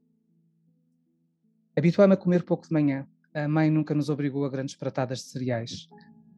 [1.76, 3.08] Habituei-me a comer pouco de manhã.
[3.32, 5.88] A mãe nunca nos obrigou a grandes pratadas de cereais.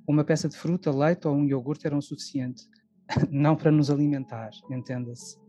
[0.07, 2.69] Uma peça de fruta, leite ou um iogurte eram suficiente.
[3.31, 5.43] Não para nos alimentar, entenda-se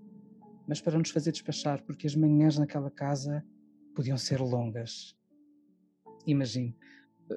[0.68, 3.44] mas para nos fazer despachar, porque as manhãs naquela casa
[3.96, 5.16] podiam ser longas.
[6.26, 6.76] Imagine,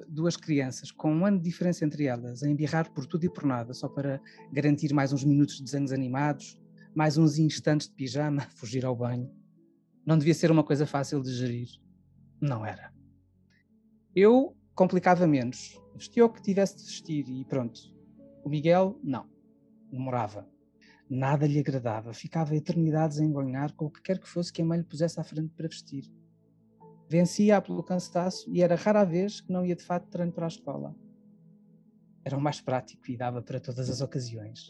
[0.07, 3.45] duas crianças com um ano de diferença entre elas, a embirrar por tudo e por
[3.45, 4.21] nada, só para
[4.51, 6.59] garantir mais uns minutos de desenhos animados,
[6.95, 9.31] mais uns instantes de pijama, fugir ao banho.
[10.05, 11.67] Não devia ser uma coisa fácil de gerir.
[12.39, 12.93] Não era.
[14.15, 15.77] Eu complicava menos.
[15.95, 17.79] Vestia o que tivesse de vestir e pronto.
[18.43, 19.27] O Miguel, não.
[19.91, 20.47] Demorava.
[21.09, 24.65] Nada lhe agradava, ficava eternidades a engonhar com o que quer que fosse que a
[24.65, 26.11] mãe lhe pusesse à frente para vestir.
[27.07, 30.45] Vencia-a pelo cansaço e era rara a vez que não ia de fato treino para
[30.45, 30.93] a escola.
[32.25, 34.69] Era o mais prático e dava para todas as ocasiões.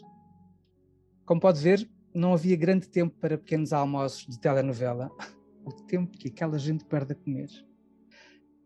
[1.26, 5.10] Como pode ver, não havia grande tempo para pequenos almoços de telenovela,
[5.66, 7.50] o tempo que aquela gente perde a comer.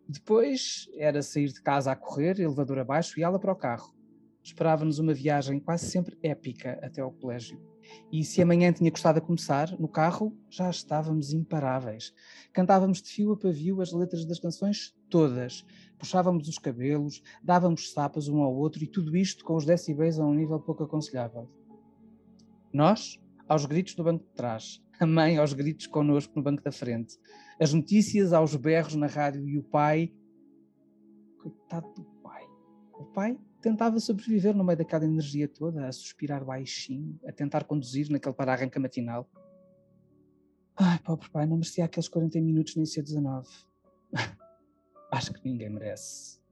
[0.07, 4.02] Depois era sair de casa a correr, elevador abaixo e ela para o carro
[4.43, 7.61] esperava-nos uma viagem quase sempre épica até ao colégio.
[8.11, 12.13] E se amanhã tinha custado a começar, no carro já estávamos imparáveis.
[12.53, 15.65] Cantávamos de fio a pavio as letras das canções todas,
[15.99, 20.25] puxávamos os cabelos, dávamos sapas um ao outro e tudo isto com os decibéis a
[20.25, 21.49] um nível pouco aconselhável.
[22.73, 26.73] Nós, aos gritos do banco de trás, a mãe aos gritos connosco no banco da
[26.73, 27.19] frente,
[27.61, 30.13] as notícias aos berros na rádio e o pai.
[31.43, 32.45] Coitado do pai.
[32.95, 38.11] O pai tentava sobreviver no meio daquela energia toda, a suspirar baixinho, a tentar conduzir
[38.11, 39.31] naquele para-arranca matinal.
[40.77, 43.49] Ai, pobre pai, não merecia aqueles 40 minutos nem ser 19.
[45.13, 46.43] Acho que ninguém merece.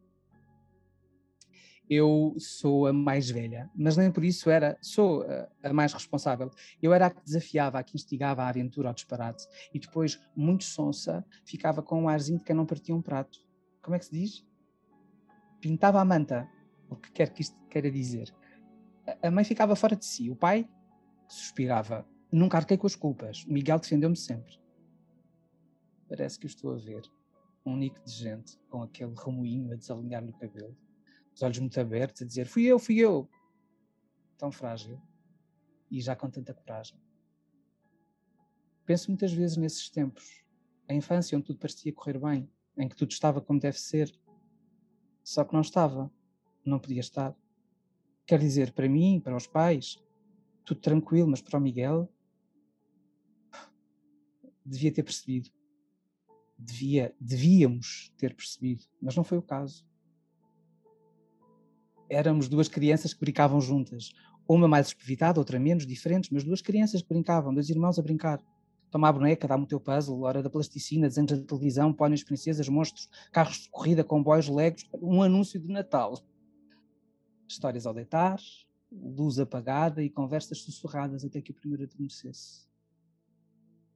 [1.89, 5.27] Eu sou a mais velha, mas nem por isso era, sou
[5.65, 6.49] a, mais responsável.
[6.81, 9.45] Eu era a que desafiava, a que instigava a aventura ao disparate.
[9.75, 13.41] E depois, muito sonsa, ficava com um arzinho de quem não partia um prato.
[13.83, 14.47] Como é que se diz?
[15.61, 16.49] Pintava a manta
[16.91, 18.35] o que quer que isto queira dizer.
[19.23, 20.69] A mãe ficava fora de si, o pai
[21.29, 22.07] suspirava.
[22.33, 23.45] Nunca arquei com as culpas.
[23.45, 24.59] O Miguel defendeu-me sempre.
[26.09, 27.03] Parece que o estou a ver.
[27.65, 30.77] Um nico de gente com aquele remoinho a desalinhar no cabelo,
[31.33, 33.29] os olhos muito abertos, a dizer: Fui eu, fui eu.
[34.39, 35.01] Tão frágil
[35.91, 36.99] e já com tanta coragem.
[38.87, 40.43] Penso muitas vezes nesses tempos,
[40.89, 44.11] a infância onde tudo parecia correr bem, em que tudo estava como deve ser.
[45.23, 46.11] Só que não estava
[46.65, 47.35] não podia estar.
[48.27, 49.99] Quer dizer, para mim, para os pais,
[50.65, 52.09] tudo tranquilo, mas para o Miguel,
[54.65, 55.51] devia ter percebido.
[56.57, 59.85] Devia, devíamos ter percebido, mas não foi o caso.
[62.09, 64.13] Éramos duas crianças que brincavam juntas,
[64.47, 68.41] uma mais espevitada, outra menos, diferentes, mas duas crianças que brincavam, dois irmãos a brincar.
[68.91, 72.69] Toma a boneca, dá-me o teu puzzle, hora da plasticina, desenhos da televisão, póneis, princesas,
[72.69, 76.15] monstros, carros de corrida, comboios, legos, um anúncio de Natal
[77.51, 78.41] histórias ao deitar,
[78.91, 82.69] luz apagada e conversas sussurradas até que o primeiro adormecesse.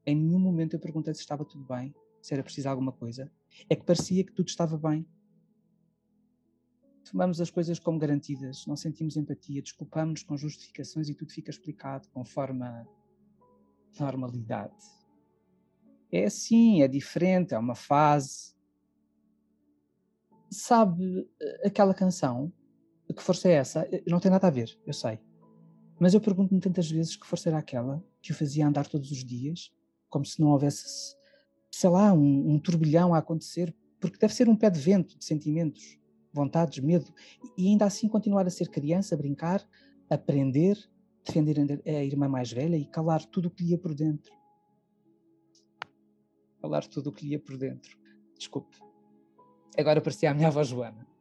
[0.07, 3.31] Em nenhum momento eu perguntei se estava tudo bem, se era preciso alguma coisa.
[3.69, 5.07] É que parecia que tudo estava bem.
[7.11, 12.09] Tomamos as coisas como garantidas, não sentimos empatia, desculpamos-nos com justificações e tudo fica explicado
[12.09, 12.87] conforme a
[14.01, 14.75] normalidade.
[16.11, 18.55] É assim, é diferente, é uma fase.
[20.51, 22.53] Sabe eh, aquela canção?
[23.13, 23.89] Que força é essa?
[23.93, 25.21] Eh, não tem nada a ver, eu sei.
[25.99, 29.25] Mas eu pergunto-me tantas vezes que força era aquela que o fazia andar todos os
[29.25, 29.73] dias,
[30.09, 31.17] como se não houvesse,
[31.71, 35.25] sei lá, um, um turbilhão a acontecer, porque deve ser um pé de vento de
[35.25, 35.99] sentimentos,
[36.33, 37.13] vontades, medo,
[37.57, 39.67] e ainda assim continuar a ser criança, a brincar,
[40.11, 40.77] aprender,
[41.25, 44.33] defender a irmã mais velha e calar tudo o que lhe ia por dentro.
[46.61, 47.97] Calar tudo o que lhe ia por dentro.
[48.37, 48.77] Desculpe.
[49.77, 51.14] Agora parecia a minha avó Joana.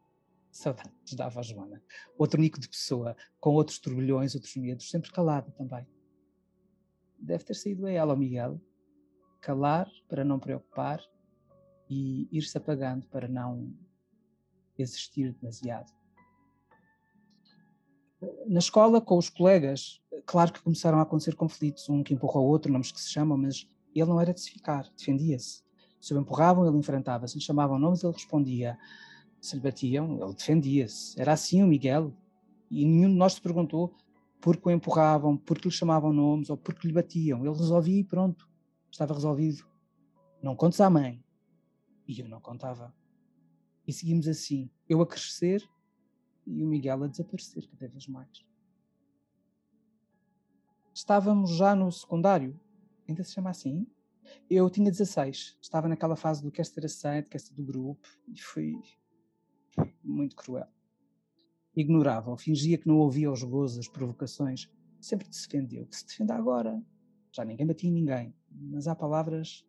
[0.54, 1.82] Saudades da avó Joana.
[2.16, 5.88] Outro nico de pessoa, com outros turbilhões, outros medos, sempre calada também.
[7.18, 8.62] Deve ter saído a ela, o Miguel.
[9.42, 11.02] Calar para não preocupar
[11.90, 13.76] e ir-se apagando para não
[14.78, 15.92] existir demasiado.
[18.46, 22.50] Na escola, com os colegas, claro que começaram a acontecer conflitos, um que empurrou o
[22.50, 25.64] outro, nomes que se chamam, mas ele não era de se ficar, defendia-se.
[26.00, 27.28] Se o empurravam, ele enfrentava.
[27.28, 28.78] Se lhe chamavam nomes, ele respondia.
[29.44, 31.20] Se lhe batiam, ele defendia-se.
[31.20, 32.14] Era assim o Miguel.
[32.72, 33.94] E nenhum de nós se perguntou
[34.40, 37.46] porque o empurravam, porque lhe chamavam nomes ou porque lhe batiam.
[37.46, 38.50] Ele resolvia e pronto.
[38.90, 39.66] Estava resolvido.
[40.42, 41.22] Não contes à mãe.
[42.08, 42.96] E eu não contava.
[43.86, 45.62] E seguimos assim, eu a crescer
[46.48, 48.46] e o Miguel a desaparecer cada vez mais.
[50.94, 52.58] Estávamos já no secundário,
[53.06, 53.86] ainda se chama assim.
[54.50, 58.40] Eu tinha 16, estava naquela fase do quer ser aceito, quer ser do grupo, e
[58.40, 58.82] foi
[60.04, 60.68] muito cruel.
[61.76, 64.70] Ignorava, fingia que não ouvia os gozos, as provocações.
[65.00, 66.82] Sempre se defendeu, que se defenda agora.
[67.32, 69.66] Já ninguém batia em ninguém, mas há palavras.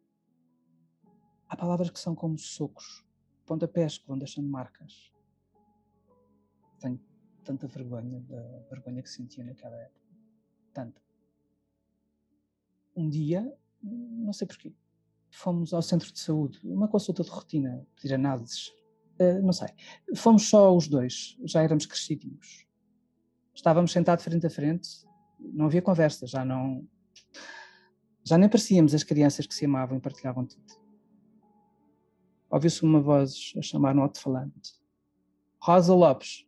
[1.48, 3.04] Há palavras que são como socos
[3.46, 5.12] pontapés que vão deixando marcas.
[6.80, 7.00] Tenho
[7.44, 10.00] tanta vergonha da vergonha que sentia naquela época.
[10.72, 11.02] Tanta.
[12.96, 14.74] Um dia, não sei porquê,
[15.30, 18.72] fomos ao centro de saúde, uma consulta de rotina, pedir análises.
[19.18, 19.68] Uh, não sei.
[20.16, 22.66] Fomos só os dois, já éramos crescidinhos.
[23.54, 24.88] Estávamos sentados frente a frente,
[25.38, 26.86] não havia conversa, já não.
[28.24, 30.84] Já nem parecíamos as crianças que se amavam e partilhavam tudo
[32.54, 34.80] ouviu-se uma voz a chamar no alto-falante.
[35.60, 36.46] Rosa Lopes.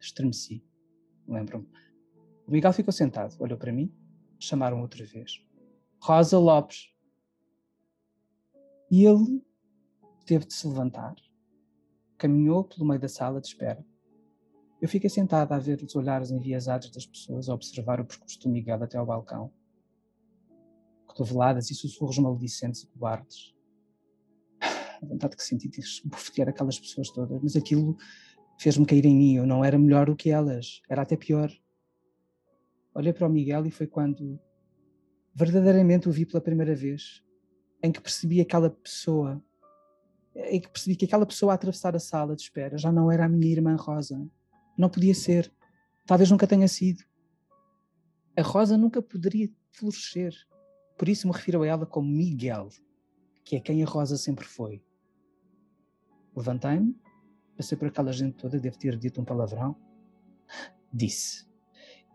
[0.00, 0.64] Estremeci,
[1.28, 1.68] lembro-me.
[2.46, 3.94] O Miguel ficou sentado, olhou para mim,
[4.38, 5.44] chamaram outra vez.
[6.00, 6.94] Rosa Lopes.
[8.90, 9.44] E ele
[10.22, 11.14] teve de se levantar,
[12.18, 13.84] caminhou pelo meio da sala de espera.
[14.80, 18.48] Eu fiquei sentada a ver os olhares enviesados das pessoas, a observar o percurso do
[18.48, 19.52] Miguel até ao balcão
[21.12, 23.54] cotoveladas e sussurros maledicentes e cobardes.
[24.60, 27.96] A vontade que senti de bufetear aquelas pessoas todas, mas aquilo
[28.58, 29.36] fez-me cair em mim.
[29.36, 31.50] Eu não era melhor do que elas, era até pior.
[32.94, 34.38] Olhei para o Miguel e foi quando
[35.34, 37.22] verdadeiramente o vi pela primeira vez,
[37.82, 39.42] em que percebi aquela pessoa,
[40.34, 43.26] em que percebi que aquela pessoa a atravessar a sala de espera já não era
[43.26, 44.26] a minha irmã Rosa.
[44.76, 45.52] Não podia ser.
[46.06, 47.04] Talvez nunca tenha sido.
[48.36, 50.34] A Rosa nunca poderia florescer.
[50.96, 52.68] Por isso me refiro a ela como Miguel,
[53.44, 54.82] que é quem a Rosa sempre foi.
[56.34, 56.96] Levantei-me,
[57.56, 59.76] passei por aquela gente toda, devo ter dito um palavrão.
[60.92, 61.46] Disse.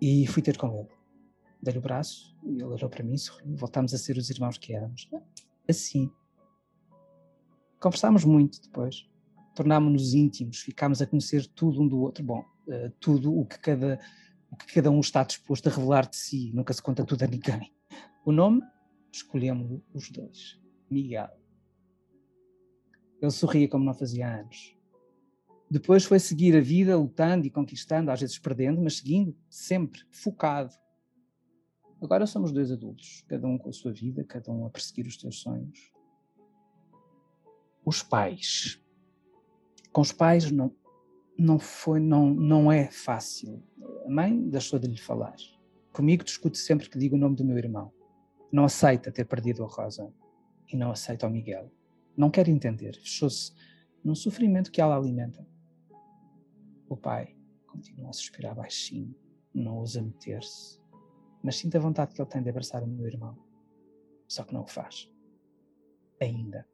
[0.02, 0.90] E fui ter com ele.
[1.62, 3.56] Dei-lhe o braço, ele olhou para mim, sorriu.
[3.56, 5.10] Voltámos a ser os irmãos que éramos.
[5.68, 6.12] Assim.
[7.80, 9.08] Conversámos muito depois.
[9.56, 12.24] Tornámos-nos íntimos, ficámos a conhecer tudo um do outro.
[12.24, 14.00] Bom, uh, tudo o que, cada,
[14.52, 16.52] o que cada um está disposto a revelar de si.
[16.54, 17.72] Nunca se conta tudo a ninguém.
[18.26, 18.62] O nome
[19.12, 20.60] escolhemos os dois.
[20.90, 21.30] Miguel.
[23.22, 24.76] Ele sorria como não fazia anos.
[25.70, 30.74] Depois foi seguir a vida, lutando e conquistando, às vezes perdendo, mas seguindo, sempre, focado.
[32.02, 35.20] Agora somos dois adultos, cada um com a sua vida, cada um a perseguir os
[35.20, 35.92] seus sonhos.
[37.88, 38.84] Os pais.
[39.94, 40.76] Com os pais não,
[41.40, 43.64] não foi, não, não é fácil.
[44.06, 45.36] A mãe deixou de lhe falar.
[45.94, 47.92] Comigo discute sempre que digo o nome do meu irmão
[48.52, 50.14] não aceita ter perdido a Rosa
[50.72, 51.72] e não aceita o Miguel.
[52.16, 53.54] Não quer entender, fechou-se
[54.04, 55.46] num sofrimento que ela alimenta.
[56.90, 57.36] O pai
[57.68, 59.14] continua a suspirar baixinho,
[59.54, 60.82] não ousa meter-se,
[61.44, 63.38] mas sinta a vontade que ele tem de abraçar o meu irmão.
[64.28, 65.12] Só que não o faz.
[66.22, 66.68] Ainda.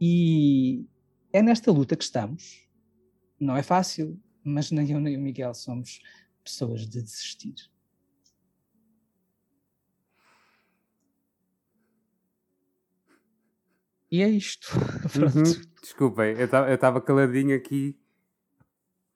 [0.00, 0.86] E
[1.32, 2.66] é nesta luta que estamos.
[3.38, 4.20] Não é fácil.
[4.44, 6.00] mas nem eu nem o Miguel somos
[6.42, 7.54] pessoas de desistir.
[14.10, 14.68] E é isto.
[15.14, 15.42] Uhum.
[15.80, 17.98] Desculpem, eu estava caladinho aqui.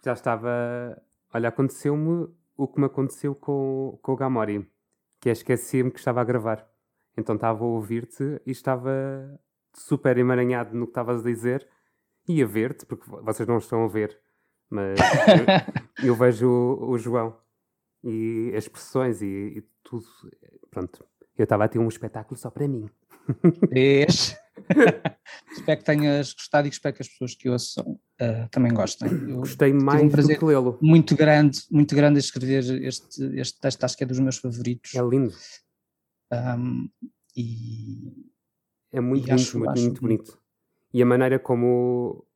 [0.05, 1.01] Já estava.
[1.33, 4.69] Olha, aconteceu-me o que me aconteceu com, com o Gamori,
[5.21, 6.69] que é esquecer-me que estava a gravar.
[7.17, 9.41] Então estava a ouvir-te e estava
[9.75, 11.67] super emaranhado no que estavas a dizer
[12.29, 14.19] e a ver-te, porque vocês não estão a ver,
[14.69, 14.99] mas
[15.99, 17.37] eu, eu, vejo o, o, João
[18.05, 20.05] e as expressões e, e tudo.
[20.71, 21.05] Pronto,
[21.37, 22.89] eu estava a ter um espetáculo só para mim.
[23.71, 24.37] Vês?
[25.53, 29.09] espero que tenhas gostado e espero que as pessoas que ouçam uh, também gostem.
[29.09, 30.79] Eu Gostei mais um do que lê-lo.
[30.83, 34.95] Muito grande, muito grande a escrever este, este texto, acho que é dos meus favoritos.
[34.95, 35.35] É lindo.
[36.33, 36.89] Um,
[37.37, 38.28] e
[38.93, 40.39] é muito lindo, acho, muito, acho muito bonito.
[40.93, 42.27] E a maneira como,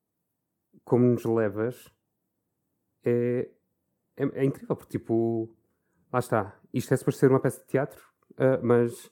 [0.84, 1.90] como nos levas
[3.04, 3.50] é,
[4.16, 5.48] é, é incrível, porque tipo,
[6.12, 9.10] lá está, isto é suposto ser uma peça de teatro, uh, mas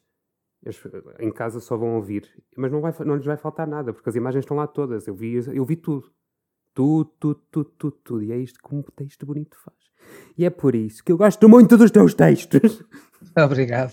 [1.18, 4.16] em casa só vão ouvir, mas não, vai, não lhes vai faltar nada, porque as
[4.16, 5.06] imagens estão lá todas.
[5.06, 6.12] Eu vi, eu vi tudo.
[6.72, 8.22] Tudo, tudo, tudo, tudo, tudo.
[8.22, 9.76] E é isto que um texto bonito faz.
[10.36, 12.84] E é por isso que eu gosto muito dos teus textos.
[13.36, 13.92] Obrigado.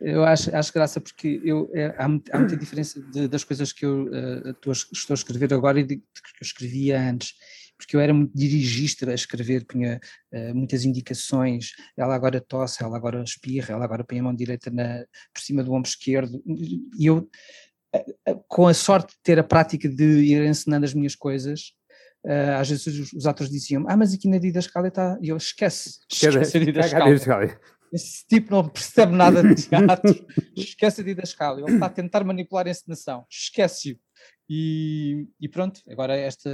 [0.00, 3.84] Eu acho, acho graça porque eu, é, há, há, muita diferença de, das coisas que
[3.84, 4.50] eu uh,
[4.92, 7.34] estou a escrever agora e de, de que eu escrevia antes.
[7.76, 10.00] Porque eu era muito dirigista a escrever, punha
[10.32, 14.70] uh, muitas indicações, ela agora tosse, ela agora espirra, ela agora põe a mão direita
[14.70, 17.28] na, por cima do ombro esquerdo, e eu,
[17.94, 21.72] uh, com a sorte de ter a prática de ir ensinando as minhas coisas,
[22.58, 26.00] às vezes os, os atores diziam, ah, mas aqui na Didascalia está, e eu esquece,
[26.12, 27.58] esquece a Didascalia.
[27.92, 30.26] Esse tipo não percebe nada de teatro,
[30.56, 33.98] esquece a Didascalia, ele está a tentar manipular a encenação, esquece-o.
[34.48, 36.50] E, e, pronto, agora esta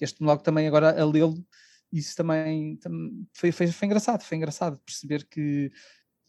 [0.00, 1.44] este monólogo também agora a lê-lo,
[1.92, 5.70] isso também, também foi, foi, foi, engraçado, foi engraçado perceber que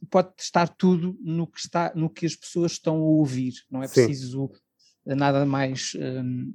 [0.09, 3.87] pode estar tudo no que, está, no que as pessoas estão a ouvir, não é
[3.87, 4.05] Sim.
[4.05, 4.51] preciso
[5.05, 6.53] nada mais um,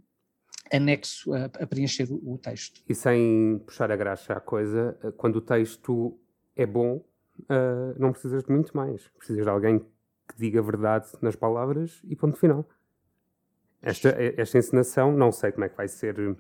[0.73, 2.83] anexo a, a preencher o, o, texto.
[2.89, 6.19] E sem puxar a graxa à coisa, quando o texto
[6.55, 7.05] é bom,
[7.49, 9.09] uh, não precisas de muito mais.
[9.09, 12.69] Precisas de alguém que diga a verdade nas palavras e ponto final.
[13.83, 16.37] Esta, esta encenação, não sei como é que vai ser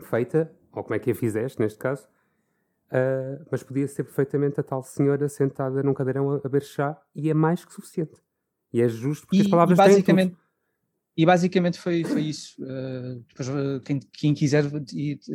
[0.00, 2.08] feita, ou como é que a fizeste neste caso,
[2.92, 6.96] uh, mas podia ser perfeitamente a tal senhora sentada num cadeirão a, a beber chá
[7.14, 8.22] e é mais que suficiente.
[8.72, 10.47] E é justo porque e, as palavras e basicamente, têm
[11.18, 12.54] E basicamente foi, foi isso.
[12.62, 14.62] Uh, depois, uh, quem, quem, quiser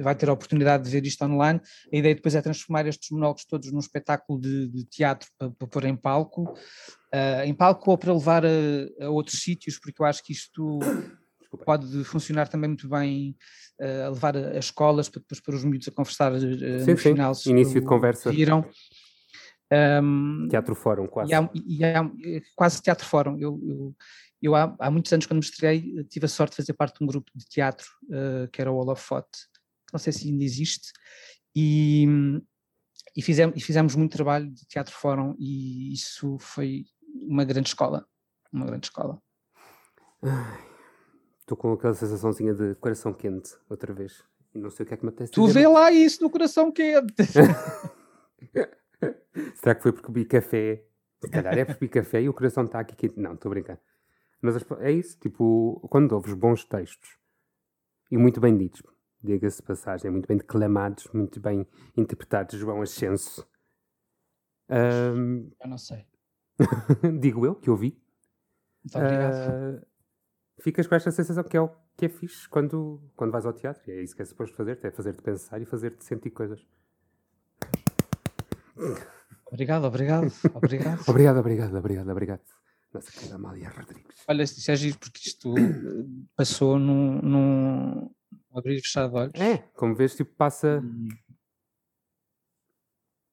[0.01, 1.59] vai ter a oportunidade de ver isto online.
[1.91, 5.67] A ideia depois é transformar estes monólogos todos num espetáculo de, de teatro para, para,
[5.67, 6.43] pôr em palco.
[7.13, 8.49] Uh, em palco ou para levar a,
[9.01, 10.79] a, outros sítios, porque eu acho que isto
[11.65, 13.35] pode funcionar também muito bem
[14.05, 16.95] a levar as escolas para depois pôr os miúdos a conversar uh, sim, no sim.
[16.95, 17.33] final.
[17.45, 18.31] Início de conversa.
[18.31, 18.65] Viram.
[20.01, 21.31] Um, teatro Fórum, quase.
[21.31, 22.09] E há, e há,
[22.55, 23.37] quase Teatro Fórum.
[23.39, 23.95] Eu, eu,
[24.43, 27.03] eu há, há, muitos anos, quando me estreiei, tive a sorte de fazer parte de
[27.03, 29.39] um grupo de teatro uh, que era o Holofote,
[29.87, 30.91] que não sei se ainda existe,
[31.55, 32.05] e,
[33.15, 38.05] e, fizemos, e fizemos muito trabalho de Teatro Fórum e isso foi uma grande escola.
[38.51, 39.17] Uma grande escola.
[41.39, 44.23] Estou com aquela sensaçãozinha de coração quente, outra vez.
[44.53, 47.23] Não sei o que é que me apetece Tu vê lá isso no coração quente!
[49.55, 50.85] Será que foi porque bebi café?
[51.21, 53.19] Se calhar é porque bebi café e o coração está aqui quente.
[53.19, 53.79] Não, estou brincando.
[54.43, 57.17] Mas é isso, tipo, quando ouves bons textos
[58.11, 58.83] e muito bem ditos,
[59.23, 61.65] diga-se passagem, muito bem declamados, muito bem
[61.95, 63.47] interpretados, João Ascenso.
[64.69, 65.49] Um...
[65.61, 66.05] Eu não sei.
[67.19, 67.99] Digo eu, que ouvi.
[68.83, 69.81] Muito obrigado.
[69.81, 69.93] Uh
[70.61, 73.83] ficas com esta sensação que é o que é fixe quando, quando vais ao teatro.
[73.87, 76.65] E é isso que é suposto fazer, é fazer-te pensar e fazer-te sentir coisas.
[79.51, 81.01] Obrigado, obrigado, obrigado.
[81.07, 82.41] obrigado, obrigado, obrigado, obrigado.
[82.93, 84.23] Nossa querida Amália Rodrigues.
[84.27, 85.53] Olha, isto é giro porque isto
[86.35, 88.11] passou num, num
[88.53, 89.33] abrir e fechar de olhos.
[89.35, 90.81] É, como vês, tipo, passa.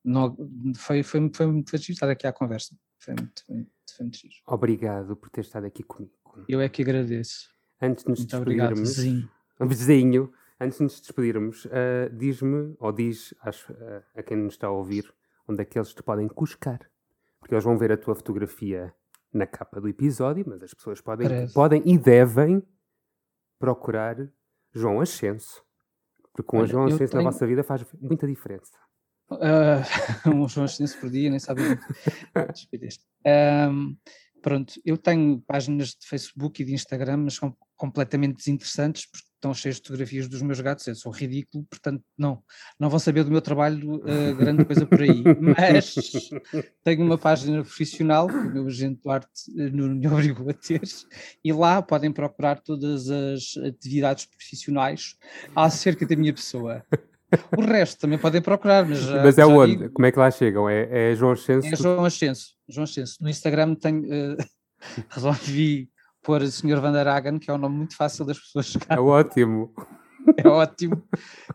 [0.03, 0.35] Não,
[0.75, 2.75] foi, foi, foi muito giro estar aqui à conversa.
[2.99, 4.35] Foi muito, muito, foi muito giro.
[4.47, 6.15] Obrigado por ter estado aqui comigo.
[6.49, 7.51] Eu é que agradeço.
[7.83, 9.31] Antes de nos Muito despedirmos, obrigado, vizinho.
[9.61, 10.33] vizinho.
[10.59, 14.71] Antes de nos despedirmos, uh, diz-me, ou diz às, uh, a quem nos está a
[14.71, 15.13] ouvir,
[15.49, 16.79] onde é que eles te podem cuscar.
[17.39, 18.95] Porque eles vão ver a tua fotografia
[19.33, 22.63] na capa do episódio, mas as pessoas podem, podem e devem
[23.59, 24.17] procurar
[24.73, 25.63] João Ascenso.
[26.23, 27.25] Porque com Olha, João Ascenso tenho...
[27.25, 28.73] na vossa vida faz muita diferença.
[29.31, 31.63] Uh, um João Ascenso por dia, nem sabe.
[33.71, 33.97] um,
[34.43, 39.55] Pronto, eu tenho páginas de Facebook e de Instagram, mas são completamente desinteressantes, porque estão
[39.55, 42.43] cheios de fotografias dos meus gatos, eu sou ridículo, portanto não,
[42.79, 45.95] não vão saber do meu trabalho uh, grande coisa por aí, mas
[46.85, 50.83] tenho uma página profissional que o meu agente do arte uh, me obrigou a ter,
[51.43, 55.17] e lá podem procurar todas as atividades profissionais
[55.57, 56.85] acerca da minha pessoa.
[57.57, 59.07] O resto também podem procurar, mas.
[59.07, 59.77] mas é onde?
[59.77, 60.69] Digo, Como é que lá chegam?
[60.69, 61.69] É, é João Ascenso?
[61.69, 62.57] É João Ascenso.
[62.69, 63.17] João Ascenso.
[63.21, 64.03] No Instagram tenho.
[64.03, 64.37] Uh,
[65.11, 65.90] resolvi
[66.23, 66.81] pôr o Sr.
[66.81, 68.99] Van der Hagen, que é um nome muito fácil das pessoas chegar.
[68.99, 69.75] É ótimo.
[70.37, 71.03] É ótimo.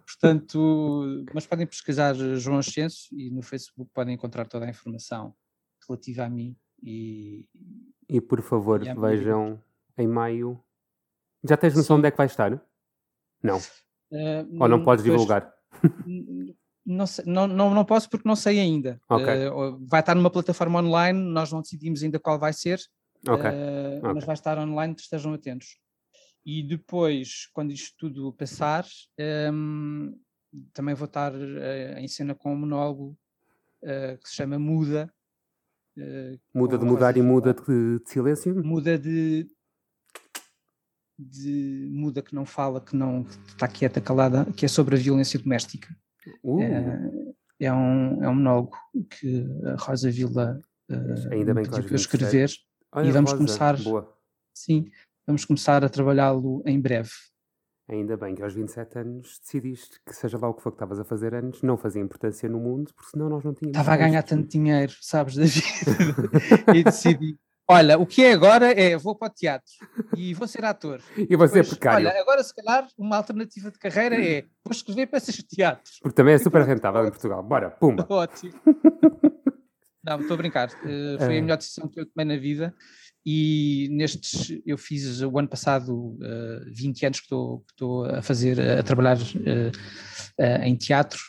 [0.06, 5.34] Portanto, mas podem pesquisar João Ascenso e no Facebook podem encontrar toda a informação
[5.88, 6.56] relativa a mim.
[6.82, 7.46] E,
[8.10, 9.62] e por favor, e vejam
[9.98, 10.60] em maio.
[11.44, 12.00] Já tens noção Sim.
[12.00, 12.62] onde é que vai estar?
[13.42, 13.58] Não.
[14.12, 15.54] Uh, Ou não podes divulgar?
[16.86, 19.00] Não, sei, não, não, não posso porque não sei ainda.
[19.10, 19.48] Okay.
[19.48, 22.80] Uh, vai estar numa plataforma online, nós não decidimos ainda qual vai ser,
[23.28, 23.52] okay.
[23.52, 24.14] Uh, okay.
[24.14, 25.78] mas vai estar online, estejam atentos.
[26.46, 28.86] E depois, quando isto tudo passar,
[29.20, 30.14] um, ehm,
[30.74, 33.18] também vou estar uh, em cena com um monólogo
[34.22, 35.14] que se chama Muda.
[36.52, 38.66] muda de mudar e muda de, de silêncio?
[38.66, 39.48] Muda de,
[41.18, 45.40] de muda que não fala, que não está quieta, calada, que é sobre a violência
[45.40, 45.96] doméstica.
[46.44, 46.62] Uh.
[46.62, 48.76] É, é, um, é um monólogo
[49.10, 50.60] que a Rosa Vila
[50.90, 52.50] uh, Ainda bem que eu escrever
[52.96, 53.78] Olha, e vamos Rosa, começar.
[53.84, 54.18] Boa.
[54.54, 54.90] Sim,
[55.28, 57.10] vamos começar a trabalhá-lo em breve.
[57.90, 61.00] Ainda bem que aos 27 anos decidiste que, seja lá o que for que estavas
[61.00, 63.78] a fazer antes, não fazia importância no mundo, porque senão nós não tínhamos.
[63.78, 65.66] Estava a ganhar tanto dinheiro, sabes, da vida.
[66.74, 67.38] e decidi
[67.68, 69.74] Olha, o que é agora é vou para o teatro
[70.16, 71.02] e vou ser ator.
[71.18, 72.08] E vou ser precário.
[72.08, 75.92] Olha, agora se calhar uma alternativa de carreira é vou escrever peças de teatro.
[76.02, 77.42] Porque também é super rentável em Portugal.
[77.42, 78.06] Bora, pumba.
[78.08, 78.54] Ótimo.
[80.06, 80.70] Não, estou a brincar.
[80.70, 81.42] Uh, foi a é.
[81.42, 82.76] melhor decisão que eu tomei na vida
[83.26, 88.06] e nestes, eu fiz o ano passado uh, eh, 20 anos que estou, que estou
[88.06, 91.20] a fazer, a trabalhar uh, em teatro.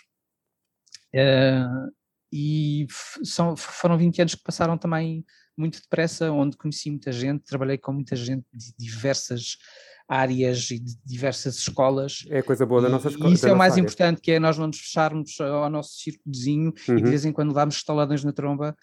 [2.30, 2.86] e
[3.24, 5.24] são, foram 20 anos que passaram também
[5.56, 9.56] muito depressa, onde conheci muita gente, trabalhei com muita gente de diversas
[10.08, 12.24] áreas e de diversas escolas.
[12.30, 13.30] É a coisa boa da nossa escola.
[13.30, 13.82] E isso é o mais área.
[13.82, 16.94] importante, que é nós não nos fecharmos ao nosso círculozinho uhum.
[16.94, 17.10] e de uhum.
[17.10, 18.76] vez em quando levarmos estaladões na tromba,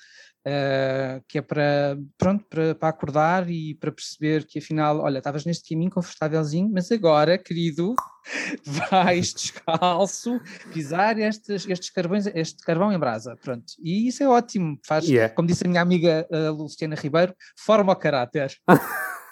[0.45, 5.45] uh, que é para, pronto, para, para acordar e para perceber que afinal, olha, estavas
[5.45, 7.95] neste caminho confortávelzinho, mas agora, querido,
[8.91, 10.39] vais descalço
[10.73, 13.65] pisar estes, estes carvões, este carvão em brasa, pronto.
[13.81, 15.33] E isso é ótimo, faz, yeah.
[15.33, 18.53] como disse a minha amiga uh, Luciana Ribeiro, forma o caráter.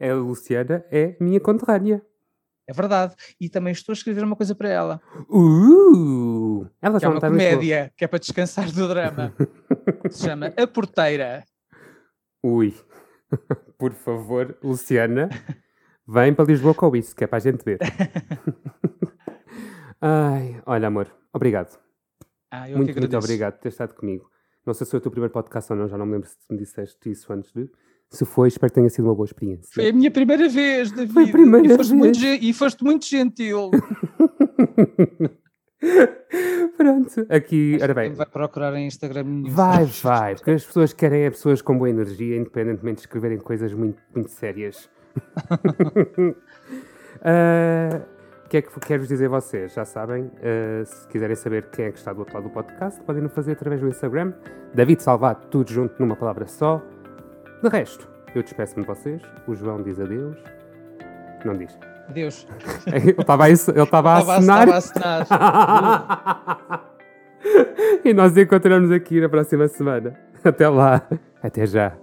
[0.00, 2.02] a Luciana é minha conterrânea.
[2.66, 3.14] É verdade.
[3.40, 5.00] E também estou a escrever uma coisa para ela.
[5.28, 9.34] Uh, ela que é uma comédia, que é para descansar do drama.
[10.10, 11.44] Se chama A Porteira.
[12.42, 12.74] Ui.
[13.78, 15.28] Por favor, Luciana,
[16.06, 17.78] vem para Lisboa com isso, que é para a gente ver.
[20.00, 21.78] Ai, olha, amor, obrigado.
[22.50, 24.30] Ah, muito, muito obrigado por ter estado comigo.
[24.64, 26.36] Não sei se foi o teu primeiro podcast ou não, já não me lembro se
[26.50, 27.70] me disseste isso antes de.
[28.14, 29.68] Se foi, espero que tenha sido uma boa experiência.
[29.74, 31.12] Foi a minha primeira vez, David.
[31.12, 32.18] Foi a primeira e foste vez.
[32.18, 33.70] Muito, e foste muito gentil.
[36.76, 38.12] Pronto, aqui, ora bem.
[38.12, 39.50] Vai procurar em Instagram nenhum.
[39.50, 43.72] Vai, vai, porque as pessoas querem é pessoas com boa energia, independentemente de escreverem coisas
[43.72, 44.88] muito, muito sérias.
[45.16, 46.34] uh,
[48.44, 49.74] o que é que quero-vos dizer a vocês?
[49.74, 53.00] Já sabem, uh, se quiserem saber quem é que está do outro lado do podcast,
[53.02, 54.32] podem o fazer através do Instagram.
[54.74, 56.82] David Salvato, tudo junto numa palavra só.
[57.64, 59.22] De resto, eu despeço-me de vocês.
[59.48, 60.36] O João diz adeus.
[61.46, 61.78] Não diz.
[62.10, 62.46] Adeus.
[62.86, 63.54] Ele estava a, ele.
[63.54, 64.68] Estava a assinar.
[68.04, 70.14] e nós encontramos aqui na próxima semana.
[70.44, 71.08] Até lá.
[71.42, 71.94] Até já.